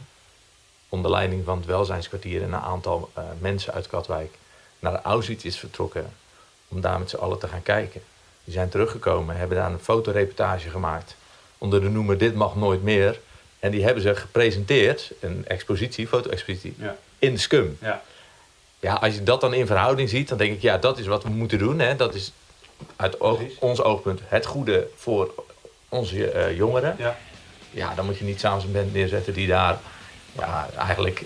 onder 0.91 1.11
leiding 1.11 1.45
van 1.45 1.57
het 1.57 1.65
welzijnskwartier 1.65 2.41
en 2.41 2.53
een 2.53 2.59
aantal 2.59 3.09
eh, 3.13 3.23
mensen 3.39 3.73
uit 3.73 3.87
Katwijk 3.87 4.33
naar 4.79 5.01
Auschwitz 5.01 5.43
is 5.43 5.57
vertrokken 5.57 6.13
om 6.67 6.81
daar 6.81 6.99
met 6.99 7.09
z'n 7.09 7.15
allen 7.15 7.39
te 7.39 7.47
gaan 7.47 7.63
kijken. 7.63 8.01
Die 8.43 8.53
zijn 8.53 8.69
teruggekomen, 8.69 9.35
hebben 9.35 9.57
daar 9.57 9.71
een 9.71 9.79
fotoreportage 9.79 10.69
gemaakt 10.69 11.15
onder 11.57 11.81
de 11.81 11.89
noemer 11.89 12.17
Dit 12.17 12.35
mag 12.35 12.55
nooit 12.55 12.83
meer. 12.83 13.19
En 13.59 13.71
die 13.71 13.83
hebben 13.83 14.03
ze 14.03 14.15
gepresenteerd, 14.15 15.11
een 15.19 15.43
expositie, 15.47 16.07
foto-expositie, 16.07 16.75
Ja. 16.77 16.95
in 17.19 17.33
de 17.33 17.39
scum. 17.39 17.77
Ja. 17.81 18.01
Ja, 18.79 18.93
als 18.93 19.13
je 19.13 19.23
dat 19.23 19.41
dan 19.41 19.53
in 19.53 19.65
verhouding 19.65 20.09
ziet, 20.09 20.27
dan 20.29 20.37
denk 20.37 20.53
ik, 20.53 20.61
ja, 20.61 20.77
dat 20.77 20.97
is 20.99 21.05
wat 21.07 21.23
we 21.23 21.29
moeten 21.29 21.57
doen. 21.57 21.79
Hè. 21.79 21.95
Dat 21.95 22.13
is 22.13 22.31
uit 22.95 23.19
oog- 23.21 23.41
ons 23.59 23.81
oogpunt 23.81 24.19
het 24.25 24.45
goede 24.45 24.87
voor 24.95 25.33
onze 25.89 26.31
eh, 26.31 26.55
jongeren. 26.55 26.95
Ja. 26.97 27.17
Ja, 27.71 27.95
dan 27.95 28.05
moet 28.05 28.17
je 28.17 28.23
niet 28.25 28.39
samen 28.39 28.63
een 28.63 28.71
band 28.71 28.93
neerzetten 28.93 29.33
die 29.33 29.47
daar 29.47 29.79
ja, 30.37 30.69
eigenlijk 30.77 31.23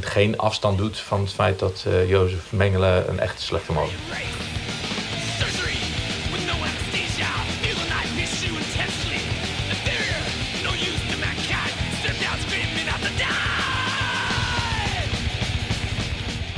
geen 0.00 0.38
afstand 0.38 0.78
doet 0.78 0.98
van 0.98 1.20
het 1.20 1.32
feit 1.32 1.58
dat 1.58 1.84
eh 1.86 2.08
Jozef 2.08 2.52
Mengele 2.52 3.04
een 3.08 3.20
echte 3.20 3.42
slechte 3.42 3.72
man 3.72 3.84
is. 3.84 4.26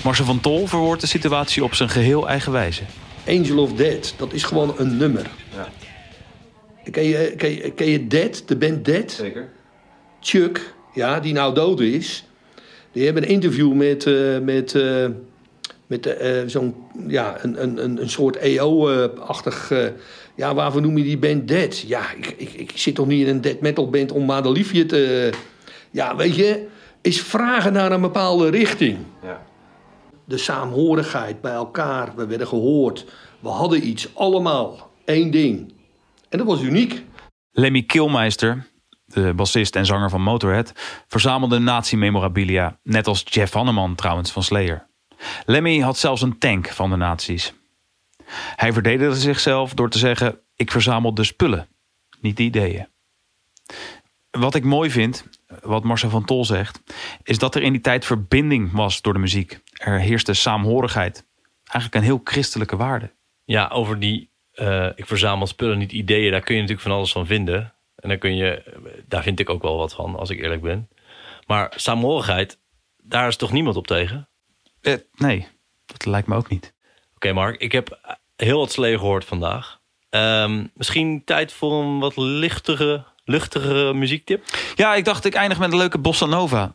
Marcel 0.05 0.25
van 0.25 0.41
Tol 0.41 0.67
verwoordt 0.67 1.01
de 1.01 1.07
situatie 1.07 1.65
op 1.65 1.75
zijn 1.75 1.89
geheel 1.89 2.29
eigen 2.29 2.53
wijze. 2.53 2.83
Angel 3.29 3.59
of 3.59 3.73
Dead, 3.73 4.15
dat 4.17 4.33
is 4.33 4.43
gewoon 4.43 4.75
een 4.77 4.97
nummer. 4.97 5.31
Ken, 6.91 7.05
je, 7.05 7.35
ken, 7.37 7.51
je, 7.51 7.71
ken 7.71 7.87
je 7.87 8.07
Dead, 8.07 8.43
de 8.47 8.57
band 8.57 8.85
Dead? 8.85 9.11
Zeker. 9.11 9.49
Chuck, 10.21 10.75
ja, 10.95 11.21
die 11.21 11.33
nou 11.33 11.55
dood 11.55 11.81
is. 11.81 12.25
Die 12.93 13.05
hebben 13.05 13.23
een 13.23 13.29
interview 13.29 13.73
met, 13.73 14.07
eh, 14.07 14.39
met, 14.39 14.75
eh, 14.75 15.07
met 15.87 16.07
eh, 16.07 16.43
zo'n, 16.47 16.75
ja, 17.07 17.45
een, 17.45 17.63
een, 17.63 17.85
een, 17.85 18.01
een 18.01 18.11
soort 18.11 18.37
EO-achtig... 18.37 19.71
eh, 19.71 19.87
ja, 20.35 20.55
waarvoor 20.55 20.81
noem 20.81 20.99
je 20.99 21.05
die 21.05 21.19
band 21.19 21.49
Dead? 21.49 21.79
Ja, 21.79 22.13
ik, 22.13 22.35
ik, 22.37 22.53
ik 22.53 22.73
zit 22.75 22.95
toch 22.95 23.07
niet 23.07 23.27
in 23.27 23.35
een 23.35 23.41
dead 23.41 23.61
metal 23.61 23.91
band 23.91 24.13
om 24.13 24.25
maar 24.25 24.43
de 24.43 24.51
liefje 24.53 24.87
te... 24.87 25.31
Ja, 25.91 26.17
weet 26.17 26.37
je, 26.37 26.67
is 27.01 27.21
vragen 27.21 27.73
naar 27.73 27.93
een 27.93 28.01
bepaalde 28.01 28.49
richting. 28.49 28.99
Ja. 29.23 29.43
De 30.25 30.37
saamhorigheid 30.39 31.41
bij 31.41 31.53
elkaar, 31.53 32.13
we 32.17 32.27
werden 32.27 32.47
gehoord. 32.47 33.05
We 33.41 33.49
hadden 33.49 33.87
iets, 33.87 34.15
allemaal, 34.15 34.91
één 35.05 35.31
ding. 35.31 35.73
En 36.29 36.39
dat 36.39 36.47
was 36.47 36.63
uniek. 36.63 37.05
Lemmy 37.51 37.83
Kilmeister, 37.83 38.67
de 39.13 39.33
bassist 39.35 39.77
en 39.77 39.87
zanger 39.87 40.11
van 40.11 40.23
Motorhead, 40.23 40.73
verzamelde 41.09 41.59
nazi-memorabilia, 41.59 42.79
net 42.83 43.07
als 43.07 43.23
Jeff 43.25 43.53
Hanneman 43.53 43.95
trouwens 43.95 44.33
van 44.33 44.43
Slayer. 44.43 44.87
Lemmy 45.45 45.79
had 45.79 45.99
zelfs 45.99 46.23
een 46.23 46.39
tank 46.39 46.69
van 46.69 46.91
de 46.91 46.97
nazi's. 46.97 47.53
Hij 48.57 48.73
verdedigde 48.73 49.21
zichzelf 49.21 49.75
door 49.75 49.91
te 49.91 49.99
zeggen: 49.99 50.39
Ik 50.57 50.71
verzamel 50.71 51.15
de 51.15 51.25
spullen, 51.25 51.69
niet 52.21 52.37
de 52.37 52.43
ideeën. 52.43 52.89
Wat 54.31 54.55
ik 54.55 54.65
mooi 54.65 54.91
vind, 54.91 55.25
wat 55.63 55.85
Marcel 55.85 56.11
van 56.11 56.25
Tol 56.25 56.45
zegt, 56.45 56.83
is 57.23 57.39
dat 57.39 57.55
er 57.55 57.63
in 57.63 57.73
die 57.73 57.81
tijd 57.81 58.05
verbinding 58.05 58.73
was 58.73 59.03
door 59.03 59.13
de 59.13 59.19
muziek. 59.19 59.61
Er 59.73 60.01
heerste 60.01 60.35
saamhorigheid. 60.35 61.27
Eigenlijk 61.65 61.95
een 61.95 62.11
heel 62.11 62.21
christelijke 62.25 62.77
waarde. 62.77 63.13
Ja, 63.45 63.69
over 63.69 63.99
die 63.99 64.31
eh, 64.53 64.87
ik 64.95 65.07
verzamel 65.07 65.47
spullen, 65.47 65.79
niet 65.79 65.93
ideeën. 65.93 66.31
Daar 66.31 66.41
kun 66.41 66.55
je 66.55 66.61
natuurlijk 66.61 66.89
van 66.89 66.97
alles 66.97 67.13
van 67.13 67.27
vinden. 67.27 67.75
En 68.01 68.09
daar, 68.09 68.19
kun 68.19 68.37
je, 68.37 68.63
daar 69.09 69.23
vind 69.23 69.41
ik 69.41 69.51
ook 69.51 69.63
wel 69.63 69.77
wat 69.77 69.95
van, 69.95 70.17
als 70.17 70.31
ik 70.31 70.41
eerlijk 70.41 70.63
ben. 70.63 70.89
Maar 71.47 71.73
saamhorigheid, 71.77 72.59
daar 72.97 73.29
is 73.29 73.37
toch 73.37 73.53
niemand 73.53 73.77
op 73.77 73.87
tegen? 73.87 74.29
Eh, 74.81 74.95
nee, 75.15 75.47
dat 75.87 76.07
lijkt 76.07 76.29
me 76.29 76.37
ook 76.37 76.49
niet. 76.49 76.75
Oké, 77.15 77.33
Mark, 77.33 77.61
ik 77.61 77.73
heb 77.73 78.19
heel 78.37 78.59
wat 78.59 78.73
slee 78.73 78.99
gehoord 78.99 79.25
vandaag. 79.25 79.81
Ehm, 80.11 80.67
misschien 80.75 81.25
tijd 81.25 81.53
voor 81.53 81.83
een 81.83 81.99
wat 81.99 82.17
lichtere 82.17 83.05
luchtige 83.31 83.93
muziektip? 83.95 84.45
Ja, 84.75 84.95
ik 84.95 85.05
dacht 85.05 85.25
ik 85.25 85.35
eindig 85.35 85.59
met 85.59 85.73
een 85.73 85.79
leuke 85.79 85.99
bossa 85.99 86.27
nova. 86.27 86.75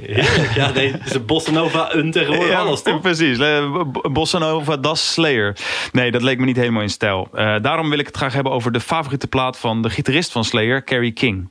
Heerlijk. 0.00 0.54
Ja, 0.54 0.70
nee, 0.70 0.94
is 1.04 1.14
een 1.14 1.26
bossa 1.26 1.50
nova 1.50 1.94
een 1.94 2.10
tegenwoordig 2.10 2.56
alles, 2.56 2.82
toch? 2.82 3.00
Precies. 3.00 3.38
Eh, 3.38 3.82
Bossa 4.12 4.38
Nova, 4.38 4.76
Das 4.76 5.12
Slayer. 5.12 5.56
Nee, 5.92 6.10
dat 6.10 6.22
leek 6.22 6.38
me 6.38 6.44
niet 6.44 6.56
helemaal 6.56 6.82
in 6.82 6.90
stijl. 6.90 7.28
Eh, 7.32 7.54
daarom 7.62 7.90
wil 7.90 7.98
ik 7.98 8.06
het 8.06 8.16
graag 8.16 8.32
hebben 8.32 8.52
over 8.52 8.72
de 8.72 8.80
favoriete 8.80 9.26
plaat 9.26 9.58
van 9.58 9.82
de 9.82 9.90
gitarist 9.90 10.32
van 10.32 10.44
Slayer, 10.44 10.84
Carrie 10.84 11.12
King. 11.12 11.50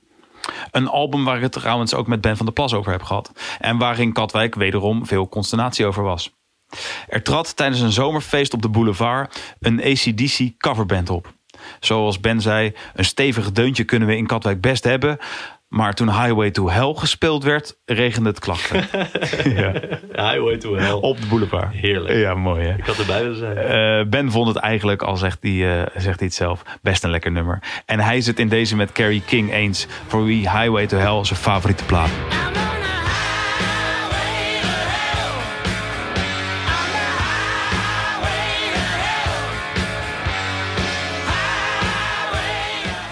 Een 0.71 0.87
album 0.87 1.25
waar 1.25 1.35
ik 1.35 1.41
het 1.41 1.51
trouwens 1.51 1.93
ook 1.93 2.07
met 2.07 2.21
Ben 2.21 2.37
van 2.37 2.45
der 2.45 2.55
Plas 2.55 2.73
over 2.73 2.91
heb 2.91 3.03
gehad. 3.03 3.31
En 3.59 3.77
waarin 3.77 4.13
Katwijk 4.13 4.55
wederom 4.55 5.05
veel 5.05 5.29
consternatie 5.29 5.85
over 5.85 6.03
was. 6.03 6.31
Er 7.07 7.23
trad 7.23 7.55
tijdens 7.55 7.81
een 7.81 7.91
zomerfeest 7.91 8.53
op 8.53 8.61
de 8.61 8.69
boulevard 8.69 9.55
een 9.59 9.83
ACDC 9.83 10.51
coverband 10.57 11.09
op. 11.09 11.33
Zoals 11.79 12.19
Ben 12.19 12.41
zei, 12.41 12.73
een 12.93 13.05
stevig 13.05 13.51
deuntje 13.51 13.83
kunnen 13.83 14.07
we 14.07 14.17
in 14.17 14.27
Katwijk 14.27 14.61
best 14.61 14.83
hebben. 14.83 15.17
Maar 15.71 15.93
toen 15.93 16.07
Highway 16.07 16.51
to 16.51 16.69
Hell 16.69 16.93
gespeeld 16.95 17.43
werd, 17.43 17.77
regende 17.85 18.29
het 18.29 18.39
klachten. 18.39 18.87
ja, 19.61 19.71
Highway 20.11 20.57
to 20.57 20.75
Hell. 20.75 20.91
op 20.91 21.21
de 21.21 21.27
boulevard. 21.27 21.73
Heerlijk. 21.73 22.13
Ja, 22.13 22.33
mooi 22.33 22.65
hè. 22.65 22.73
Ik 22.73 22.85
had 22.85 22.97
erbij 22.97 23.21
willen 23.21 23.37
zijn. 23.37 23.57
Eh, 23.57 24.09
ben 24.09 24.31
vond 24.31 24.47
het 24.47 24.57
eigenlijk, 24.57 25.01
al 25.01 25.17
zegt 25.17 25.37
hij, 25.41 25.81
eh, 25.81 25.87
zegt 25.95 26.19
hij 26.19 26.27
het 26.27 26.33
zelf, 26.33 26.61
best 26.81 27.03
een 27.03 27.09
lekker 27.09 27.31
nummer. 27.31 27.59
En 27.85 27.99
hij 27.99 28.17
het 28.17 28.39
in 28.39 28.49
deze 28.49 28.75
met 28.75 28.91
Carrie 28.91 29.23
King 29.25 29.53
eens. 29.53 29.87
Voor 30.07 30.25
wie 30.25 30.39
Highway 30.39 30.87
to 30.87 30.97
Hell 30.97 31.23
zijn 31.25 31.39
favoriete 31.39 31.85
plaat. 31.85 32.09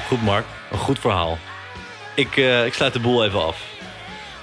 Goed, 0.10 0.22
Mark. 0.22 0.46
Een 0.72 0.78
goed 0.78 1.00
verhaal. 1.00 1.38
Ik, 2.16 2.38
eh, 2.38 2.66
ik 2.66 2.74
sluit 2.74 2.94
de 2.94 3.00
boel 3.00 3.26
even 3.26 3.44
af. 3.44 3.80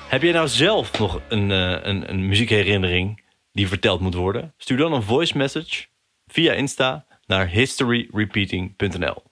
Heb 0.08 0.22
jij 0.22 0.32
nou 0.32 0.48
zelf 0.48 0.98
nog 0.98 1.20
een, 1.28 1.50
eh, 1.50 1.70
een, 1.82 2.10
een 2.10 2.26
muziekherinnering 2.26 3.22
die 3.52 3.68
verteld 3.68 4.00
moet 4.00 4.14
worden? 4.14 4.54
Stuur 4.56 4.76
dan 4.76 4.92
een 4.92 5.02
voice 5.02 5.36
message 5.36 5.86
via 6.26 6.52
Insta 6.52 7.06
naar 7.26 7.48
historyrepeating.nl. 7.48 9.22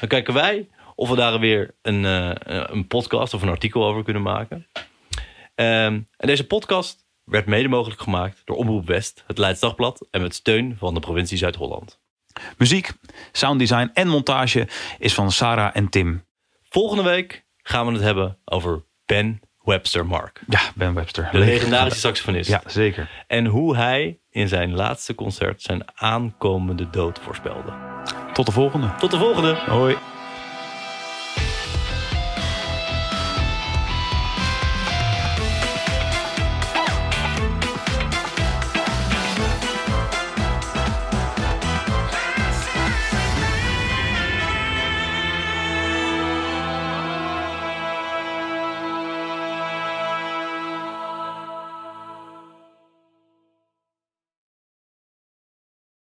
Dan 0.00 0.08
kijken 0.08 0.34
wij 0.34 0.68
of 0.94 1.08
we 1.08 1.16
daar 1.16 1.38
weer 1.38 1.74
een, 1.82 2.04
eh, 2.04 2.30
een 2.66 2.86
podcast 2.86 3.34
of 3.34 3.42
een 3.42 3.48
artikel 3.48 3.84
over 3.84 4.04
kunnen 4.04 4.22
maken. 4.22 4.66
Ehm, 5.54 6.00
en 6.16 6.26
deze 6.26 6.46
podcast 6.46 7.06
werd 7.24 7.46
mede 7.46 7.68
mogelijk 7.68 8.00
gemaakt 8.00 8.42
door 8.44 8.56
Omroep 8.56 8.86
West, 8.86 9.24
het 9.26 9.38
Leids 9.38 9.60
Dagblad 9.60 10.06
en 10.10 10.20
met 10.20 10.34
steun 10.34 10.76
van 10.78 10.94
de 10.94 11.00
provincie 11.00 11.38
Zuid-Holland. 11.38 12.01
Muziek, 12.58 12.92
sounddesign 13.32 13.90
en 13.94 14.08
montage 14.08 14.68
is 14.98 15.14
van 15.14 15.32
Sarah 15.32 15.70
en 15.72 15.88
Tim. 15.88 16.24
Volgende 16.62 17.02
week 17.02 17.44
gaan 17.56 17.86
we 17.86 17.92
het 17.92 18.02
hebben 18.02 18.38
over 18.44 18.84
Ben 19.06 19.40
Webster 19.58 20.06
Mark. 20.06 20.40
Ja, 20.48 20.60
Ben 20.74 20.94
Webster. 20.94 21.28
De 21.32 21.38
legendarische 21.38 22.00
saxofonist. 22.00 22.50
Ja, 22.50 22.62
zeker. 22.66 23.24
En 23.26 23.46
hoe 23.46 23.76
hij 23.76 24.18
in 24.30 24.48
zijn 24.48 24.74
laatste 24.74 25.14
concert 25.14 25.62
zijn 25.62 25.82
aankomende 25.94 26.90
dood 26.90 27.18
voorspelde. 27.18 27.72
Tot 28.32 28.46
de 28.46 28.52
volgende. 28.52 28.94
Tot 28.98 29.10
de 29.10 29.18
volgende! 29.18 29.54
Hoi. 29.54 29.96